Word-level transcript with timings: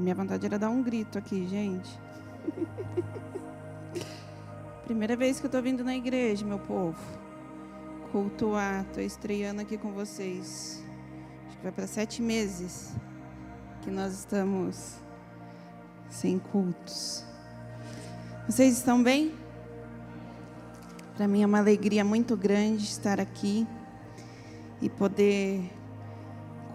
Minha 0.00 0.14
vontade 0.14 0.46
era 0.46 0.58
dar 0.58 0.70
um 0.70 0.82
grito 0.82 1.18
aqui, 1.18 1.46
gente. 1.46 1.90
Primeira 4.84 5.14
vez 5.14 5.38
que 5.38 5.44
eu 5.44 5.48
estou 5.48 5.60
vindo 5.62 5.84
na 5.84 5.94
igreja, 5.94 6.42
meu 6.46 6.58
povo. 6.58 6.96
Cultuar, 8.10 8.86
estou 8.88 9.02
estreando 9.02 9.60
aqui 9.60 9.76
com 9.76 9.92
vocês. 9.92 10.82
Acho 11.46 11.56
que 11.58 11.62
vai 11.62 11.70
para 11.70 11.86
sete 11.86 12.22
meses 12.22 12.94
que 13.82 13.90
nós 13.90 14.14
estamos 14.14 14.94
sem 16.08 16.38
cultos. 16.38 17.22
Vocês 18.48 18.78
estão 18.78 19.02
bem? 19.02 19.34
Para 21.14 21.28
mim 21.28 21.42
é 21.42 21.46
uma 21.46 21.58
alegria 21.58 22.02
muito 22.02 22.38
grande 22.38 22.84
estar 22.84 23.20
aqui 23.20 23.66
e 24.80 24.88
poder 24.88 25.70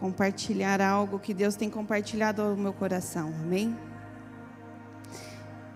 compartilhar 0.05 0.81
algo 0.81 1.17
que 1.17 1.33
Deus 1.33 1.55
tem 1.55 1.67
compartilhado 1.67 2.39
ao 2.39 2.55
meu 2.55 2.71
coração. 2.71 3.33
Amém? 3.41 3.75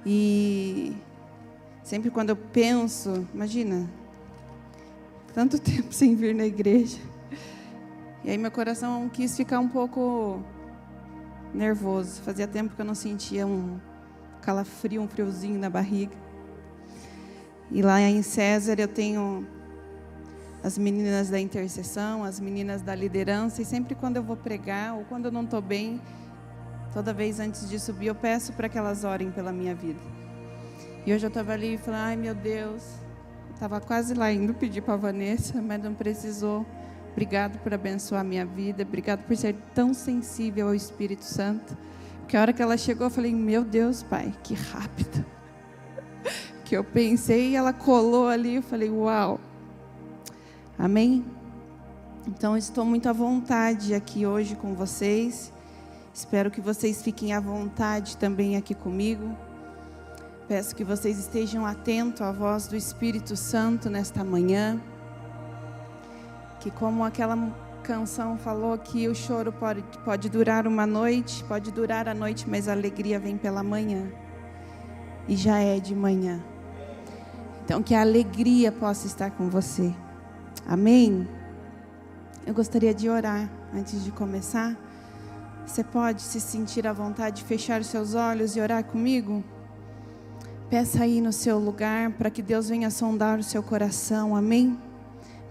E 0.05 0.95
sempre 1.81 2.11
quando 2.11 2.29
eu 2.29 2.35
penso, 2.35 3.27
imagina, 3.33 3.89
tanto 5.33 5.57
tempo 5.59 5.91
sem 5.91 6.13
vir 6.15 6.35
na 6.35 6.45
igreja. 6.45 6.99
E 8.23 8.29
aí 8.29 8.37
meu 8.37 8.51
coração 8.51 9.09
quis 9.09 9.35
ficar 9.35 9.59
um 9.59 9.67
pouco 9.67 10.43
nervoso. 11.51 12.21
Fazia 12.21 12.47
tempo 12.47 12.75
que 12.75 12.81
eu 12.81 12.85
não 12.85 12.93
sentia 12.93 13.47
um 13.47 13.79
calafrio, 14.43 15.01
um 15.01 15.07
friozinho 15.07 15.59
na 15.59 15.71
barriga. 15.71 16.15
E 17.71 17.81
lá 17.81 17.99
em 17.99 18.21
César 18.21 18.79
eu 18.79 18.87
tenho 18.87 19.47
as 20.63 20.77
meninas 20.77 21.29
da 21.29 21.39
intercessão, 21.39 22.23
as 22.23 22.39
meninas 22.39 22.81
da 22.81 22.93
liderança, 22.93 23.61
e 23.61 23.65
sempre 23.65 23.95
quando 23.95 24.17
eu 24.17 24.23
vou 24.23 24.35
pregar 24.35 24.95
ou 24.95 25.05
quando 25.05 25.25
eu 25.25 25.31
não 25.31 25.43
estou 25.43 25.61
bem, 25.61 26.01
toda 26.93 27.13
vez 27.13 27.39
antes 27.39 27.69
de 27.69 27.79
subir, 27.79 28.07
eu 28.07 28.15
peço 28.15 28.53
para 28.53 28.67
que 28.67 28.77
elas 28.77 29.03
orem 29.03 29.31
pela 29.31 29.51
minha 29.51 29.73
vida. 29.73 29.99
E 31.05 31.13
hoje 31.13 31.25
eu 31.25 31.29
estava 31.29 31.53
ali 31.53 31.75
e 31.75 31.77
falei, 31.77 31.99
ai 31.99 32.15
meu 32.17 32.35
Deus, 32.35 32.83
estava 33.53 33.79
quase 33.79 34.13
lá 34.13 34.31
indo 34.31 34.53
pedir 34.53 34.81
para 34.81 34.95
a 34.95 34.97
Vanessa, 34.97 35.61
mas 35.61 35.81
não 35.81 35.93
precisou. 35.93 36.65
Obrigado 37.11 37.57
por 37.59 37.73
abençoar 37.73 38.21
a 38.21 38.23
minha 38.23 38.45
vida, 38.45 38.83
obrigado 38.83 39.25
por 39.25 39.35
ser 39.35 39.55
tão 39.73 39.93
sensível 39.93 40.67
ao 40.67 40.75
Espírito 40.75 41.23
Santo. 41.23 41.77
Porque 42.19 42.37
a 42.37 42.41
hora 42.41 42.53
que 42.53 42.61
ela 42.61 42.77
chegou, 42.77 43.07
eu 43.07 43.11
falei, 43.11 43.33
meu 43.33 43.63
Deus, 43.63 44.03
Pai, 44.03 44.33
que 44.43 44.53
rápido. 44.53 45.25
Que 46.63 46.77
eu 46.77 46.83
pensei 46.83 47.49
e 47.49 47.55
ela 47.55 47.73
colou 47.73 48.27
ali, 48.27 48.57
eu 48.57 48.61
falei, 48.61 48.91
uau. 48.91 49.39
Amém? 50.79 51.25
Então, 52.25 52.55
estou 52.55 52.85
muito 52.85 53.09
à 53.09 53.11
vontade 53.11 53.93
aqui 53.93 54.25
hoje 54.25 54.55
com 54.55 54.73
vocês. 54.73 55.51
Espero 56.13 56.49
que 56.49 56.61
vocês 56.61 57.01
fiquem 57.01 57.33
à 57.33 57.39
vontade 57.41 58.15
também 58.15 58.55
aqui 58.55 58.73
comigo. 58.73 59.35
Peço 60.47 60.73
que 60.73 60.85
vocês 60.85 61.19
estejam 61.19 61.65
atentos 61.65 62.21
à 62.21 62.31
voz 62.31 62.65
do 62.67 62.77
Espírito 62.77 63.35
Santo 63.35 63.89
nesta 63.89 64.23
manhã. 64.23 64.81
Que, 66.61 66.71
como 66.71 67.03
aquela 67.03 67.37
canção 67.83 68.37
falou, 68.37 68.77
que 68.77 69.05
o 69.09 69.13
choro 69.13 69.51
pode, 69.51 69.83
pode 70.05 70.29
durar 70.29 70.65
uma 70.65 70.87
noite, 70.87 71.43
pode 71.43 71.73
durar 71.73 72.07
a 72.07 72.13
noite, 72.13 72.49
mas 72.49 72.69
a 72.69 72.71
alegria 72.71 73.19
vem 73.19 73.37
pela 73.37 73.61
manhã. 73.61 74.09
E 75.27 75.35
já 75.35 75.59
é 75.59 75.77
de 75.77 75.93
manhã. 75.93 76.41
Então, 77.65 77.83
que 77.83 77.93
a 77.93 77.99
alegria 77.99 78.71
possa 78.71 79.07
estar 79.07 79.31
com 79.31 79.49
você. 79.49 79.93
Amém? 80.67 81.27
Eu 82.45 82.53
gostaria 82.53 82.93
de 82.93 83.09
orar 83.09 83.49
antes 83.73 84.03
de 84.03 84.11
começar. 84.11 84.75
Você 85.65 85.83
pode 85.83 86.21
se 86.21 86.39
sentir 86.39 86.87
à 86.87 86.93
vontade 86.93 87.37
de 87.37 87.43
fechar 87.43 87.79
os 87.79 87.87
seus 87.87 88.15
olhos 88.15 88.55
e 88.55 88.61
orar 88.61 88.83
comigo? 88.83 89.43
Peça 90.69 91.03
aí 91.03 91.21
no 91.21 91.31
seu 91.31 91.59
lugar 91.59 92.11
para 92.11 92.29
que 92.29 92.41
Deus 92.41 92.69
venha 92.69 92.89
sondar 92.89 93.39
o 93.39 93.43
seu 93.43 93.61
coração, 93.61 94.35
amém? 94.35 94.79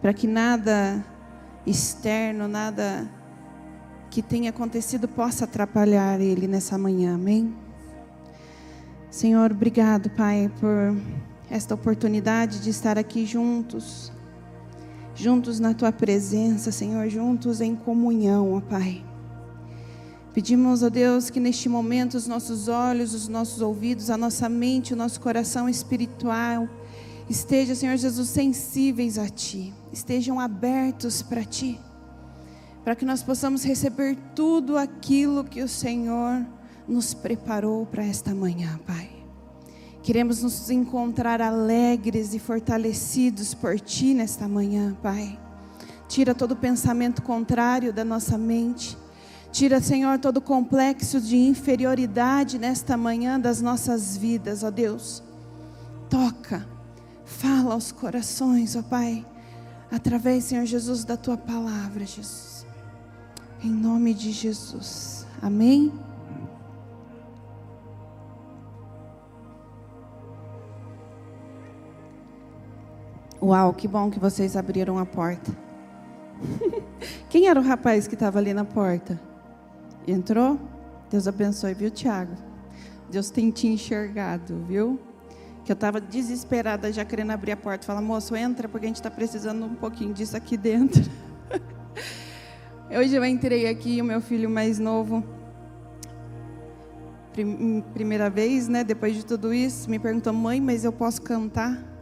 Para 0.00 0.12
que 0.12 0.26
nada 0.26 1.04
externo, 1.66 2.48
nada 2.48 3.08
que 4.10 4.22
tenha 4.22 4.50
acontecido 4.50 5.06
possa 5.06 5.44
atrapalhar 5.44 6.20
Ele 6.20 6.48
nessa 6.48 6.78
manhã, 6.78 7.14
amém? 7.14 7.54
Senhor, 9.10 9.52
obrigado, 9.52 10.10
Pai, 10.10 10.50
por 10.60 10.96
esta 11.50 11.74
oportunidade 11.74 12.60
de 12.60 12.70
estar 12.70 12.98
aqui 12.98 13.24
juntos 13.24 14.12
juntos 15.18 15.58
na 15.58 15.74
tua 15.74 15.90
presença, 15.90 16.70
Senhor, 16.70 17.08
juntos 17.10 17.60
em 17.60 17.74
comunhão, 17.74 18.54
ó 18.54 18.60
Pai. 18.60 19.04
Pedimos, 20.32 20.84
ó 20.84 20.88
Deus, 20.88 21.28
que 21.28 21.40
neste 21.40 21.68
momento 21.68 22.14
os 22.14 22.28
nossos 22.28 22.68
olhos, 22.68 23.12
os 23.12 23.26
nossos 23.26 23.60
ouvidos, 23.60 24.10
a 24.10 24.16
nossa 24.16 24.48
mente, 24.48 24.94
o 24.94 24.96
nosso 24.96 25.20
coração 25.20 25.68
espiritual 25.68 26.68
estejam, 27.28 27.74
Senhor 27.74 27.96
Jesus, 27.96 28.28
sensíveis 28.28 29.18
a 29.18 29.28
Ti, 29.28 29.74
estejam 29.92 30.38
abertos 30.38 31.20
para 31.20 31.44
Ti, 31.44 31.80
para 32.84 32.94
que 32.94 33.04
nós 33.04 33.20
possamos 33.20 33.64
receber 33.64 34.16
tudo 34.36 34.78
aquilo 34.78 35.42
que 35.42 35.62
o 35.62 35.68
Senhor 35.68 36.46
nos 36.86 37.12
preparou 37.12 37.84
para 37.84 38.04
esta 38.04 38.32
manhã, 38.32 38.78
Pai. 38.86 39.17
Queremos 40.08 40.42
nos 40.42 40.70
encontrar 40.70 41.42
alegres 41.42 42.32
e 42.32 42.38
fortalecidos 42.38 43.52
por 43.52 43.78
Ti 43.78 44.14
nesta 44.14 44.48
manhã, 44.48 44.96
Pai. 45.02 45.38
Tira 46.08 46.34
todo 46.34 46.56
pensamento 46.56 47.20
contrário 47.20 47.92
da 47.92 48.06
nossa 48.06 48.38
mente. 48.38 48.96
Tira, 49.52 49.82
Senhor, 49.82 50.18
todo 50.18 50.40
complexo 50.40 51.20
de 51.20 51.36
inferioridade 51.36 52.58
nesta 52.58 52.96
manhã 52.96 53.38
das 53.38 53.60
nossas 53.60 54.16
vidas, 54.16 54.62
ó 54.62 54.70
Deus. 54.70 55.22
Toca, 56.08 56.66
fala 57.26 57.74
aos 57.74 57.92
corações, 57.92 58.76
ó 58.76 58.82
Pai, 58.82 59.26
através, 59.92 60.44
Senhor 60.44 60.64
Jesus, 60.64 61.04
da 61.04 61.18
Tua 61.18 61.36
palavra, 61.36 62.06
Jesus. 62.06 62.64
Em 63.62 63.70
nome 63.70 64.14
de 64.14 64.32
Jesus. 64.32 65.26
Amém. 65.42 65.92
Uau, 73.40 73.72
que 73.72 73.86
bom 73.86 74.10
que 74.10 74.18
vocês 74.18 74.56
abriram 74.56 74.98
a 74.98 75.06
porta. 75.06 75.52
Quem 77.30 77.46
era 77.46 77.60
o 77.60 77.62
rapaz 77.62 78.08
que 78.08 78.14
estava 78.14 78.40
ali 78.40 78.52
na 78.52 78.64
porta? 78.64 79.18
Entrou? 80.08 80.58
Deus 81.08 81.28
abençoe, 81.28 81.72
viu, 81.72 81.88
Tiago? 81.88 82.32
Deus 83.08 83.30
tem 83.30 83.50
te 83.52 83.68
enxergado, 83.68 84.56
viu? 84.66 84.98
Que 85.64 85.70
eu 85.70 85.74
estava 85.74 86.00
desesperada 86.00 86.92
já 86.92 87.04
querendo 87.04 87.30
abrir 87.30 87.52
a 87.52 87.56
porta. 87.56 87.86
Fala, 87.86 88.02
moço, 88.02 88.34
entra, 88.34 88.68
porque 88.68 88.86
a 88.86 88.88
gente 88.88 88.96
está 88.96 89.10
precisando 89.10 89.64
um 89.66 89.74
pouquinho 89.74 90.12
disso 90.12 90.36
aqui 90.36 90.56
dentro. 90.56 91.08
Hoje 92.90 93.14
eu 93.14 93.24
entrei 93.24 93.68
aqui, 93.68 94.00
o 94.02 94.04
meu 94.04 94.20
filho 94.20 94.50
mais 94.50 94.80
novo, 94.80 95.22
primeira 97.94 98.28
vez, 98.28 98.66
né? 98.66 98.82
Depois 98.82 99.14
de 99.14 99.24
tudo 99.24 99.54
isso, 99.54 99.88
me 99.88 99.98
perguntou, 99.98 100.32
mãe, 100.32 100.60
mas 100.60 100.84
eu 100.84 100.92
posso 100.92 101.22
cantar? 101.22 101.97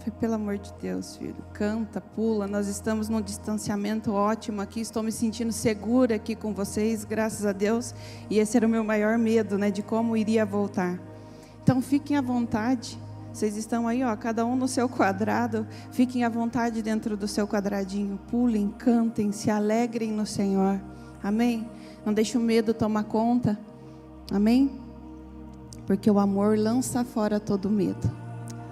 Falei, 0.00 0.14
pelo 0.18 0.34
amor 0.34 0.56
de 0.56 0.72
Deus, 0.80 1.16
filho, 1.16 1.36
canta, 1.52 2.00
pula. 2.00 2.46
Nós 2.46 2.68
estamos 2.68 3.10
num 3.10 3.20
distanciamento 3.20 4.12
ótimo 4.12 4.62
aqui. 4.62 4.80
Estou 4.80 5.02
me 5.02 5.12
sentindo 5.12 5.52
segura 5.52 6.14
aqui 6.14 6.34
com 6.34 6.54
vocês, 6.54 7.04
graças 7.04 7.44
a 7.44 7.52
Deus. 7.52 7.94
E 8.30 8.38
esse 8.38 8.56
era 8.56 8.66
o 8.66 8.70
meu 8.70 8.82
maior 8.82 9.18
medo, 9.18 9.58
né, 9.58 9.70
de 9.70 9.82
como 9.82 10.16
iria 10.16 10.46
voltar. 10.46 10.98
Então 11.62 11.82
fiquem 11.82 12.16
à 12.16 12.22
vontade. 12.22 12.98
Vocês 13.30 13.58
estão 13.58 13.86
aí, 13.86 14.02
ó, 14.02 14.16
cada 14.16 14.44
um 14.46 14.56
no 14.56 14.66
seu 14.66 14.88
quadrado. 14.88 15.66
Fiquem 15.92 16.24
à 16.24 16.30
vontade 16.30 16.80
dentro 16.80 17.14
do 17.14 17.28
seu 17.28 17.46
quadradinho. 17.46 18.18
Pulem, 18.30 18.70
cantem, 18.70 19.30
se 19.32 19.50
alegrem 19.50 20.10
no 20.10 20.24
Senhor. 20.24 20.80
Amém? 21.22 21.68
Não 22.06 22.14
deixe 22.14 22.38
o 22.38 22.40
medo 22.40 22.72
tomar 22.72 23.04
conta. 23.04 23.60
Amém? 24.32 24.80
Porque 25.86 26.10
o 26.10 26.18
amor 26.18 26.58
lança 26.58 27.04
fora 27.04 27.38
todo 27.38 27.68
medo. 27.68 28.10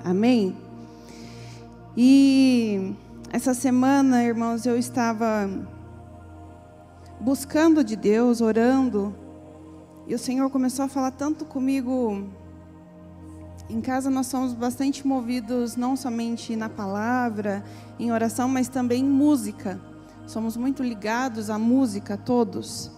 Amém? 0.02 0.56
E 2.00 2.94
essa 3.28 3.52
semana, 3.52 4.22
irmãos, 4.22 4.64
eu 4.64 4.78
estava 4.78 5.50
buscando 7.18 7.82
de 7.82 7.96
Deus, 7.96 8.40
orando, 8.40 9.12
e 10.06 10.14
o 10.14 10.18
Senhor 10.18 10.48
começou 10.48 10.84
a 10.84 10.88
falar 10.88 11.10
tanto 11.10 11.44
comigo. 11.44 12.24
Em 13.68 13.80
casa 13.80 14.10
nós 14.10 14.28
somos 14.28 14.54
bastante 14.54 15.04
movidos 15.04 15.74
não 15.74 15.96
somente 15.96 16.54
na 16.54 16.68
palavra, 16.68 17.64
em 17.98 18.12
oração, 18.12 18.48
mas 18.48 18.68
também 18.68 19.02
em 19.02 19.10
música. 19.10 19.80
Somos 20.24 20.56
muito 20.56 20.84
ligados 20.84 21.50
à 21.50 21.58
música, 21.58 22.16
todos. 22.16 22.92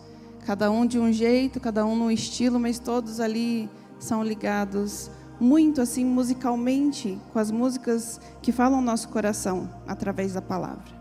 Cada 0.45 0.71
um 0.71 0.85
de 0.85 0.99
um 0.99 1.11
jeito, 1.11 1.59
cada 1.59 1.87
um 1.87 1.97
num 1.97 2.11
estilo, 2.11 2.61
mas 2.61 2.79
todos 2.79 3.19
ali 3.19 3.67
são 3.99 4.23
ligados 4.23 5.11
muito 5.41 5.81
assim 5.81 6.05
musicalmente 6.05 7.19
com 7.33 7.39
as 7.39 7.51
músicas 7.51 8.21
que 8.43 8.53
falam 8.53 8.83
nosso 8.83 9.09
coração 9.09 9.69
através 9.87 10.35
da 10.35 10.43
palavra. 10.43 11.01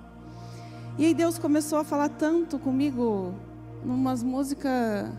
E 0.97 1.05
aí 1.05 1.13
Deus 1.13 1.37
começou 1.37 1.79
a 1.79 1.83
falar 1.83 2.09
tanto 2.09 2.57
comigo 2.57 3.33
numas 3.83 4.23
músicas 4.23 5.09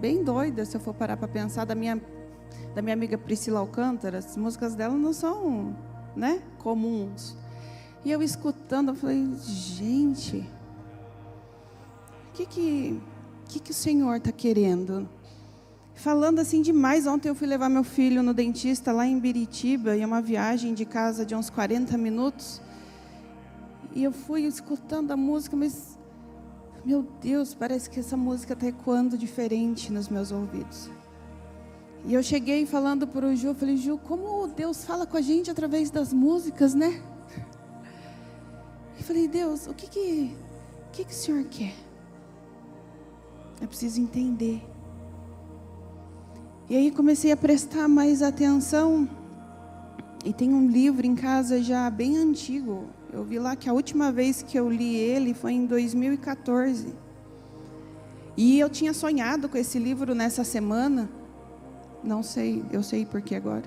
bem 0.00 0.24
doida, 0.24 0.64
se 0.64 0.76
eu 0.76 0.80
for 0.80 0.94
parar 0.94 1.16
para 1.16 1.28
pensar, 1.28 1.64
da 1.64 1.74
minha, 1.74 2.00
da 2.74 2.82
minha 2.82 2.94
amiga 2.94 3.16
Priscila 3.16 3.60
Alcântara. 3.60 4.18
As 4.18 4.36
músicas 4.36 4.74
dela 4.74 4.94
não 4.94 5.12
são 5.12 5.76
né, 6.16 6.42
comuns. 6.58 7.36
E 8.04 8.10
eu 8.10 8.20
escutando, 8.20 8.88
eu 8.88 8.94
falei, 8.96 9.32
gente, 9.44 10.38
o 12.28 12.32
que, 12.32 12.46
que, 12.46 13.02
que, 13.46 13.60
que 13.60 13.70
o 13.70 13.74
Senhor 13.74 14.16
está 14.16 14.32
querendo? 14.32 15.08
Falando 15.94 16.40
assim 16.40 16.62
demais, 16.62 17.06
ontem 17.06 17.28
eu 17.28 17.34
fui 17.34 17.46
levar 17.46 17.68
meu 17.68 17.84
filho 17.84 18.22
no 18.22 18.32
dentista 18.32 18.92
lá 18.92 19.06
em 19.06 19.18
Biritiba, 19.18 19.96
e 19.96 20.00
é 20.00 20.06
uma 20.06 20.22
viagem 20.22 20.74
de 20.74 20.84
casa 20.84 21.24
de 21.24 21.34
uns 21.34 21.50
40 21.50 21.96
minutos. 21.98 22.60
E 23.94 24.02
eu 24.02 24.10
fui 24.10 24.42
escutando 24.42 25.10
a 25.10 25.16
música, 25.16 25.54
mas, 25.54 25.98
meu 26.84 27.06
Deus, 27.20 27.54
parece 27.54 27.90
que 27.90 28.00
essa 28.00 28.16
música 28.16 28.54
está 28.54 28.66
ecoando 28.66 29.18
diferente 29.18 29.92
nos 29.92 30.08
meus 30.08 30.32
ouvidos. 30.32 30.90
E 32.04 32.14
eu 32.14 32.22
cheguei 32.22 32.66
falando 32.66 33.06
para 33.06 33.26
o 33.26 33.36
Ju, 33.36 33.48
eu 33.48 33.54
falei, 33.54 33.76
Ju, 33.76 33.98
como 33.98 34.48
Deus 34.48 34.84
fala 34.84 35.06
com 35.06 35.16
a 35.16 35.20
gente 35.20 35.50
através 35.50 35.90
das 35.90 36.12
músicas, 36.12 36.74
né? 36.74 37.00
E 38.98 39.02
falei, 39.04 39.28
Deus, 39.28 39.66
o 39.66 39.74
que 39.74 39.88
que, 39.88 40.36
o 40.88 40.90
que, 40.90 41.04
que 41.04 41.12
o 41.12 41.14
Senhor 41.14 41.44
quer? 41.44 41.74
Eu 43.60 43.68
preciso 43.68 44.00
entender. 44.00 44.71
E 46.72 46.76
aí 46.78 46.90
comecei 46.90 47.30
a 47.30 47.36
prestar 47.36 47.86
mais 47.86 48.22
atenção. 48.22 49.06
E 50.24 50.32
tem 50.32 50.54
um 50.54 50.66
livro 50.66 51.06
em 51.06 51.14
casa 51.14 51.62
já 51.62 51.90
bem 51.90 52.16
antigo. 52.16 52.86
Eu 53.12 53.22
vi 53.22 53.38
lá 53.38 53.54
que 53.54 53.68
a 53.68 53.74
última 53.74 54.10
vez 54.10 54.42
que 54.42 54.58
eu 54.58 54.70
li 54.70 54.96
ele 54.96 55.34
foi 55.34 55.52
em 55.52 55.66
2014. 55.66 56.94
E 58.38 58.58
eu 58.58 58.70
tinha 58.70 58.94
sonhado 58.94 59.50
com 59.50 59.58
esse 59.58 59.78
livro 59.78 60.14
nessa 60.14 60.44
semana. 60.44 61.10
Não 62.02 62.22
sei, 62.22 62.64
eu 62.72 62.82
sei 62.82 63.04
por 63.04 63.20
que 63.20 63.34
agora. 63.34 63.64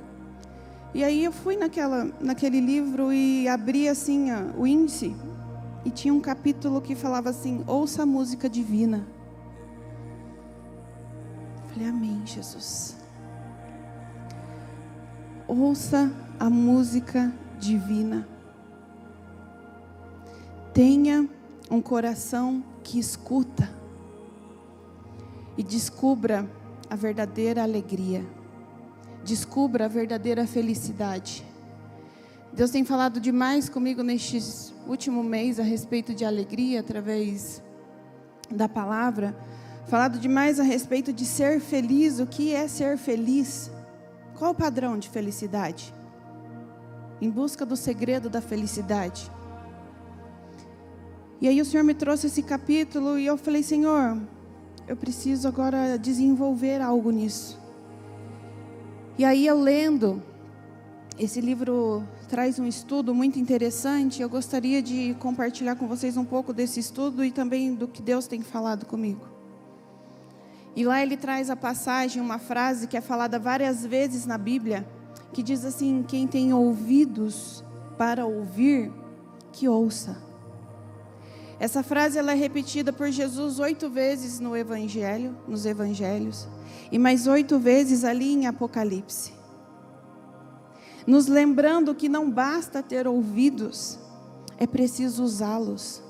E 0.91 1.03
aí 1.03 1.23
eu 1.23 1.31
fui 1.31 1.55
naquela, 1.55 2.11
naquele 2.19 2.59
livro 2.59 3.13
e 3.13 3.47
abri 3.47 3.87
assim 3.87 4.31
ó, 4.31 4.59
o 4.59 4.65
índice. 4.65 5.15
E 5.85 5.91
tinha 5.91 6.11
um 6.11 6.19
capítulo 6.19 6.81
que 6.81 6.95
falava 6.95 7.29
assim: 7.29 7.63
ouça 7.67 8.01
a 8.01 8.05
música 8.07 8.49
divina. 8.49 9.05
Falei, 11.75 11.89
Amém, 11.89 12.21
Jesus. 12.25 12.95
Ouça 15.45 16.09
a 16.39 16.49
música 16.49 17.33
divina. 17.59 18.25
Tenha 20.73 21.27
um 21.69 21.81
coração 21.81 22.63
que 22.81 22.97
escuta 22.97 23.69
e 25.57 25.63
descubra 25.63 26.49
a 26.89 26.95
verdadeira 26.95 27.61
alegria. 27.61 28.25
Descubra 29.25 29.83
a 29.83 29.89
verdadeira 29.89 30.47
felicidade. 30.47 31.45
Deus 32.53 32.71
tem 32.71 32.85
falado 32.85 33.19
demais 33.19 33.67
comigo 33.67 34.01
neste 34.01 34.39
último 34.87 35.21
mês 35.21 35.59
a 35.59 35.63
respeito 35.63 36.15
de 36.15 36.23
alegria 36.23 36.79
através 36.79 37.61
da 38.49 38.69
palavra 38.69 39.35
falado 39.85 40.19
demais 40.19 40.59
a 40.59 40.63
respeito 40.63 41.13
de 41.13 41.25
ser 41.25 41.59
feliz. 41.59 42.19
O 42.19 42.25
que 42.25 42.53
é 42.53 42.67
ser 42.67 42.97
feliz? 42.97 43.71
Qual 44.37 44.51
o 44.51 44.55
padrão 44.55 44.97
de 44.97 45.09
felicidade? 45.09 45.93
Em 47.21 47.29
busca 47.29 47.65
do 47.65 47.75
segredo 47.75 48.29
da 48.29 48.41
felicidade. 48.41 49.31
E 51.39 51.47
aí 51.47 51.61
o 51.61 51.65
Senhor 51.65 51.83
me 51.83 51.93
trouxe 51.93 52.27
esse 52.27 52.41
capítulo 52.41 53.19
e 53.19 53.25
eu 53.25 53.37
falei, 53.37 53.61
Senhor, 53.61 54.17
eu 54.87 54.95
preciso 54.95 55.47
agora 55.47 55.97
desenvolver 55.97 56.81
algo 56.81 57.11
nisso. 57.11 57.59
E 59.17 59.23
aí 59.23 59.47
eu 59.47 59.59
lendo, 59.59 60.21
esse 61.17 61.39
livro 61.39 62.03
traz 62.27 62.59
um 62.59 62.65
estudo 62.65 63.13
muito 63.13 63.39
interessante. 63.39 64.21
Eu 64.21 64.29
gostaria 64.29 64.81
de 64.81 65.15
compartilhar 65.19 65.75
com 65.75 65.87
vocês 65.87 66.17
um 66.17 66.25
pouco 66.25 66.51
desse 66.51 66.79
estudo 66.79 67.23
e 67.23 67.31
também 67.31 67.73
do 67.73 67.87
que 67.87 68.01
Deus 68.01 68.27
tem 68.27 68.41
falado 68.41 68.85
comigo. 68.85 69.34
E 70.75 70.83
lá 70.83 71.01
ele 71.01 71.15
traz 71.15 71.49
a 71.49 71.55
passagem, 71.55 72.21
uma 72.21 72.37
frase 72.37 72.87
que 72.87 72.97
é 72.97 73.01
falada 73.01 73.39
várias 73.39 73.85
vezes 73.85 74.25
na 74.25 74.37
Bíblia, 74.37 74.85
que 75.31 75.41
diz 75.41 75.63
assim: 75.63 76.03
Quem 76.05 76.27
tem 76.27 76.53
ouvidos 76.53 77.63
para 77.97 78.25
ouvir, 78.25 78.91
que 79.51 79.69
ouça. 79.69 80.17
Essa 81.57 81.81
frase 81.81 82.19
ela 82.19 82.33
é 82.33 82.35
repetida 82.35 82.91
por 82.91 83.09
Jesus 83.09 83.59
oito 83.59 83.89
vezes 83.89 84.39
no 84.41 84.55
Evangelho, 84.57 85.37
nos 85.47 85.65
Evangelhos, 85.65 86.47
e 86.91 86.99
mais 86.99 87.27
oito 87.27 87.57
vezes 87.57 88.03
ali 88.03 88.33
em 88.33 88.45
Apocalipse. 88.45 89.33
Nos 91.07 91.27
lembrando 91.27 91.95
que 91.95 92.09
não 92.09 92.29
basta 92.29 92.83
ter 92.83 93.07
ouvidos, 93.07 93.97
é 94.57 94.67
preciso 94.67 95.23
usá-los. 95.23 96.03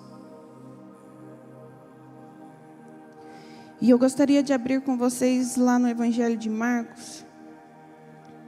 E 3.86 3.92
eu 3.92 4.00
gostaria 4.00 4.42
de 4.42 4.52
abrir 4.52 4.82
com 4.82 4.98
vocês 4.98 5.58
lá 5.58 5.78
no 5.78 5.88
Evangelho 5.88 6.36
de 6.36 6.50
Marcos, 6.50 7.24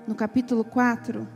no 0.08 0.16
capítulo 0.16 0.64
4. 0.64 1.28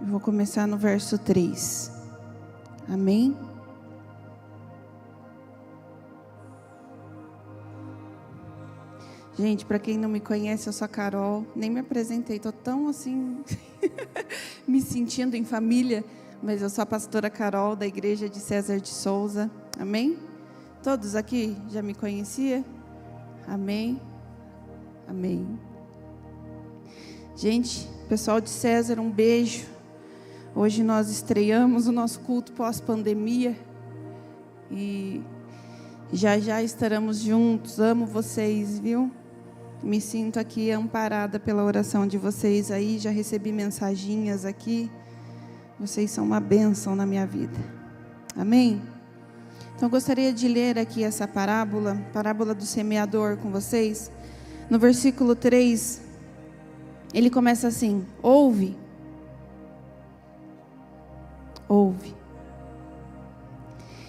Eu 0.00 0.06
vou 0.08 0.18
começar 0.18 0.66
no 0.66 0.76
verso 0.76 1.16
3. 1.16 1.92
Amém? 2.88 3.36
Gente, 9.38 9.64
para 9.64 9.78
quem 9.78 9.96
não 9.96 10.08
me 10.08 10.18
conhece, 10.18 10.68
eu 10.68 10.72
sou 10.72 10.84
a 10.84 10.88
Carol. 10.88 11.46
Nem 11.54 11.70
me 11.70 11.78
apresentei, 11.78 12.38
estou 12.38 12.50
tão 12.50 12.88
assim, 12.88 13.44
me 14.66 14.80
sentindo 14.80 15.36
em 15.36 15.44
família 15.44 16.04
mas 16.42 16.62
eu 16.62 16.70
sou 16.70 16.82
a 16.82 16.86
pastora 16.86 17.30
Carol 17.30 17.74
da 17.74 17.86
igreja 17.86 18.28
de 18.28 18.38
César 18.38 18.78
de 18.78 18.88
Souza. 18.88 19.50
Amém? 19.78 20.18
Todos 20.82 21.14
aqui 21.14 21.56
já 21.68 21.82
me 21.82 21.94
conhecia? 21.94 22.64
Amém? 23.46 24.00
Amém. 25.08 25.58
Gente, 27.34 27.88
pessoal 28.08 28.40
de 28.40 28.50
César, 28.50 28.98
um 29.00 29.10
beijo. 29.10 29.66
Hoje 30.54 30.82
nós 30.82 31.10
estreamos 31.10 31.86
o 31.86 31.92
nosso 31.92 32.20
culto 32.20 32.52
pós-pandemia 32.52 33.56
e 34.70 35.22
já 36.12 36.38
já 36.38 36.62
estaremos 36.62 37.18
juntos. 37.18 37.78
Amo 37.78 38.06
vocês, 38.06 38.78
viu? 38.78 39.10
Me 39.82 40.00
sinto 40.00 40.38
aqui 40.38 40.70
amparada 40.70 41.38
pela 41.38 41.62
oração 41.62 42.06
de 42.06 42.16
vocês 42.16 42.70
aí. 42.70 42.98
Já 42.98 43.10
recebi 43.10 43.52
mensaginhas 43.52 44.44
aqui. 44.44 44.90
Vocês 45.78 46.10
são 46.10 46.24
uma 46.24 46.40
bênção 46.40 46.96
na 46.96 47.04
minha 47.04 47.26
vida. 47.26 47.58
Amém? 48.34 48.82
Então, 49.74 49.86
eu 49.86 49.90
gostaria 49.90 50.32
de 50.32 50.48
ler 50.48 50.78
aqui 50.78 51.04
essa 51.04 51.28
parábola, 51.28 52.02
parábola 52.14 52.54
do 52.54 52.64
semeador, 52.64 53.36
com 53.36 53.50
vocês. 53.50 54.10
No 54.70 54.78
versículo 54.78 55.34
3, 55.36 56.00
ele 57.12 57.28
começa 57.28 57.68
assim: 57.68 58.06
Ouve. 58.22 58.74
Ouve. 61.68 62.14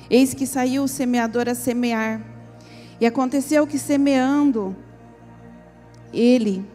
Eis 0.09 0.33
que 0.33 0.47
saiu 0.47 0.83
o 0.83 0.87
semeador 0.87 1.49
a 1.49 1.55
semear. 1.55 2.21
E 2.99 3.05
aconteceu 3.05 3.67
que, 3.67 3.77
semeando, 3.77 4.73
ele, 6.13 6.65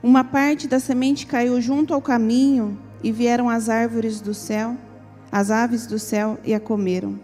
uma 0.00 0.22
parte 0.22 0.68
da 0.68 0.78
semente 0.78 1.26
caiu 1.26 1.60
junto 1.60 1.92
ao 1.92 2.00
caminho 2.00 2.78
e 3.02 3.12
vieram 3.12 3.48
as 3.48 3.68
árvores 3.68 4.20
do 4.20 4.34
céu, 4.34 4.76
as 5.30 5.50
aves 5.50 5.86
do 5.86 5.98
céu, 5.98 6.38
e 6.44 6.54
a 6.54 6.60
comeram. 6.60 7.18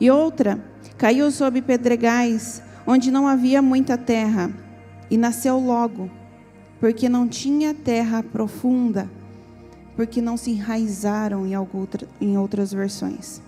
E 0.00 0.10
outra 0.10 0.62
caiu 0.98 1.30
sobre 1.30 1.62
pedregais, 1.62 2.62
onde 2.86 3.10
não 3.10 3.26
havia 3.26 3.60
muita 3.60 3.96
terra, 3.98 4.50
e 5.10 5.16
nasceu 5.16 5.58
logo, 5.58 6.10
porque 6.78 7.08
não 7.08 7.26
tinha 7.26 7.74
terra 7.74 8.22
profunda, 8.22 9.10
porque 9.94 10.20
não 10.20 10.36
se 10.36 10.50
enraizaram 10.50 11.46
em 12.20 12.36
outras 12.36 12.72
versões. 12.72 13.40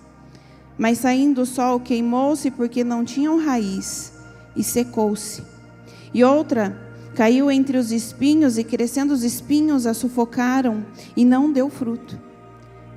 Mas 0.77 0.99
saindo 0.99 1.41
o 1.41 1.45
sol, 1.45 1.79
queimou-se, 1.79 2.49
porque 2.49 2.83
não 2.83 3.05
tinham 3.05 3.37
raiz, 3.37 4.13
e 4.55 4.63
secou-se. 4.63 5.43
E 6.13 6.23
outra 6.23 6.88
Caiu 7.19 7.51
entre 7.51 7.77
os 7.77 7.91
espinhos 7.91 8.57
e 8.57 8.63
crescendo 8.63 9.11
os 9.13 9.25
espinhos 9.25 9.85
a 9.85 9.93
sufocaram 9.93 10.85
e 11.17 11.25
não 11.25 11.51
deu 11.51 11.69
fruto. 11.69 12.17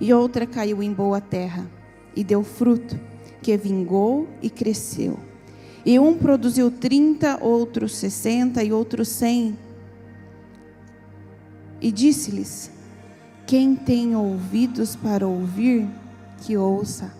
E 0.01 0.15
outra 0.15 0.47
caiu 0.47 0.81
em 0.81 0.93
boa 0.93 1.21
terra 1.21 1.69
e 2.15 2.23
deu 2.23 2.45
fruto, 2.45 2.97
que 3.43 3.57
vingou 3.57 4.29
e 4.41 4.49
cresceu. 4.49 5.19
E 5.85 5.99
um 5.99 6.17
produziu 6.17 6.71
trinta, 6.71 7.37
outro 7.41 7.89
sessenta 7.89 8.63
e 8.63 8.73
outro 8.73 9.05
cem. 9.05 9.59
E 11.81 11.91
disse-lhes: 11.91 12.71
Quem 13.45 13.75
tem 13.75 14.15
ouvidos 14.15 14.95
para 14.95 15.27
ouvir, 15.27 15.89
que 16.43 16.57
ouça. 16.57 17.13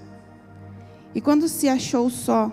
E 1.13 1.21
quando 1.21 1.49
se 1.49 1.69
achou 1.69 2.09
só, 2.09 2.53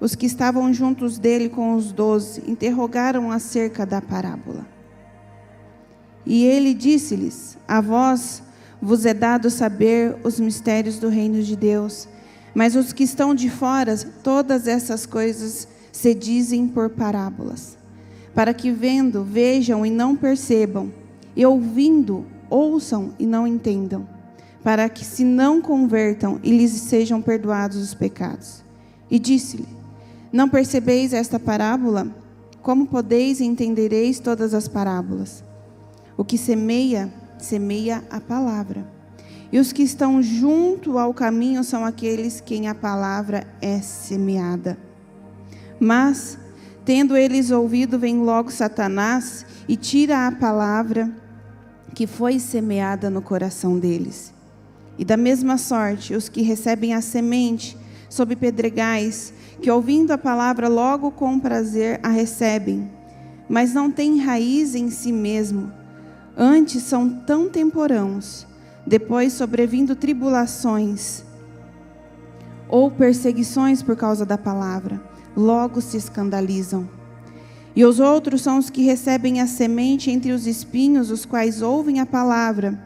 os 0.00 0.14
que 0.14 0.24
estavam 0.24 0.72
juntos 0.72 1.18
dele 1.18 1.48
com 1.48 1.74
os 1.74 1.92
doze 1.92 2.42
interrogaram 2.46 3.30
acerca 3.30 3.84
da 3.84 4.00
parábola. 4.00 4.66
E 6.24 6.44
ele 6.44 6.72
disse-lhes: 6.72 7.58
A 7.68 7.80
vós 7.80 8.42
vos 8.80 9.04
é 9.04 9.12
dado 9.12 9.50
saber 9.50 10.16
os 10.24 10.40
mistérios 10.40 10.98
do 10.98 11.08
reino 11.08 11.42
de 11.42 11.54
Deus, 11.54 12.08
mas 12.54 12.74
os 12.74 12.92
que 12.92 13.04
estão 13.04 13.34
de 13.34 13.50
fora, 13.50 13.96
todas 14.22 14.66
essas 14.66 15.04
coisas 15.04 15.68
se 15.92 16.14
dizem 16.14 16.66
por 16.66 16.88
parábolas, 16.90 17.76
para 18.34 18.54
que 18.54 18.70
vendo, 18.70 19.22
vejam 19.22 19.84
e 19.84 19.90
não 19.90 20.16
percebam, 20.16 20.90
e 21.36 21.44
ouvindo, 21.44 22.24
ouçam 22.48 23.12
e 23.18 23.26
não 23.26 23.46
entendam, 23.46 24.08
para 24.62 24.88
que 24.88 25.04
se 25.04 25.24
não 25.24 25.60
convertam 25.60 26.40
e 26.42 26.50
lhes 26.50 26.72
sejam 26.72 27.20
perdoados 27.20 27.76
os 27.76 27.94
pecados. 27.94 28.62
E 29.10 29.18
disse-lhe: 29.18 29.79
Não 30.32 30.48
percebeis 30.48 31.12
esta 31.12 31.40
parábola? 31.40 32.06
Como 32.62 32.86
podeis 32.86 33.40
e 33.40 33.44
entendereis 33.44 34.20
todas 34.20 34.54
as 34.54 34.68
parábolas? 34.68 35.42
O 36.16 36.24
que 36.24 36.38
semeia, 36.38 37.12
semeia 37.38 38.04
a 38.10 38.20
palavra. 38.20 38.86
E 39.50 39.58
os 39.58 39.72
que 39.72 39.82
estão 39.82 40.22
junto 40.22 40.98
ao 40.98 41.12
caminho 41.12 41.64
são 41.64 41.84
aqueles 41.84 42.40
quem 42.40 42.68
a 42.68 42.74
palavra 42.74 43.44
é 43.60 43.80
semeada. 43.80 44.78
Mas, 45.80 46.38
tendo 46.84 47.16
eles 47.16 47.50
ouvido, 47.50 47.98
vem 47.98 48.18
logo 48.18 48.52
Satanás 48.52 49.44
e 49.66 49.74
tira 49.76 50.28
a 50.28 50.32
palavra 50.32 51.10
que 51.92 52.06
foi 52.06 52.38
semeada 52.38 53.10
no 53.10 53.20
coração 53.20 53.78
deles. 53.78 54.32
E 54.96 55.04
da 55.04 55.16
mesma 55.16 55.58
sorte, 55.58 56.14
os 56.14 56.28
que 56.28 56.42
recebem 56.42 56.94
a 56.94 57.00
semente 57.00 57.76
sob 58.08 58.36
pedregais, 58.36 59.32
que 59.60 59.70
ouvindo 59.70 60.10
a 60.12 60.18
palavra 60.18 60.68
logo 60.68 61.10
com 61.10 61.38
prazer 61.38 62.00
a 62.02 62.08
recebem, 62.08 62.90
mas 63.48 63.74
não 63.74 63.90
têm 63.90 64.18
raiz 64.18 64.74
em 64.74 64.90
si 64.90 65.12
mesmo, 65.12 65.72
antes 66.36 66.82
são 66.82 67.08
tão 67.08 67.48
temporãos, 67.48 68.46
depois 68.86 69.32
sobrevindo 69.32 69.94
tribulações 69.94 71.24
ou 72.68 72.90
perseguições 72.90 73.82
por 73.82 73.96
causa 73.96 74.24
da 74.24 74.38
palavra 74.38 75.10
logo 75.36 75.80
se 75.80 75.96
escandalizam. 75.96 76.88
E 77.74 77.84
os 77.84 78.00
outros 78.00 78.42
são 78.42 78.58
os 78.58 78.68
que 78.68 78.82
recebem 78.82 79.40
a 79.40 79.46
semente 79.46 80.10
entre 80.10 80.32
os 80.32 80.46
espinhos, 80.46 81.10
os 81.10 81.24
quais 81.24 81.62
ouvem 81.62 82.00
a 82.00 82.06
palavra. 82.06 82.78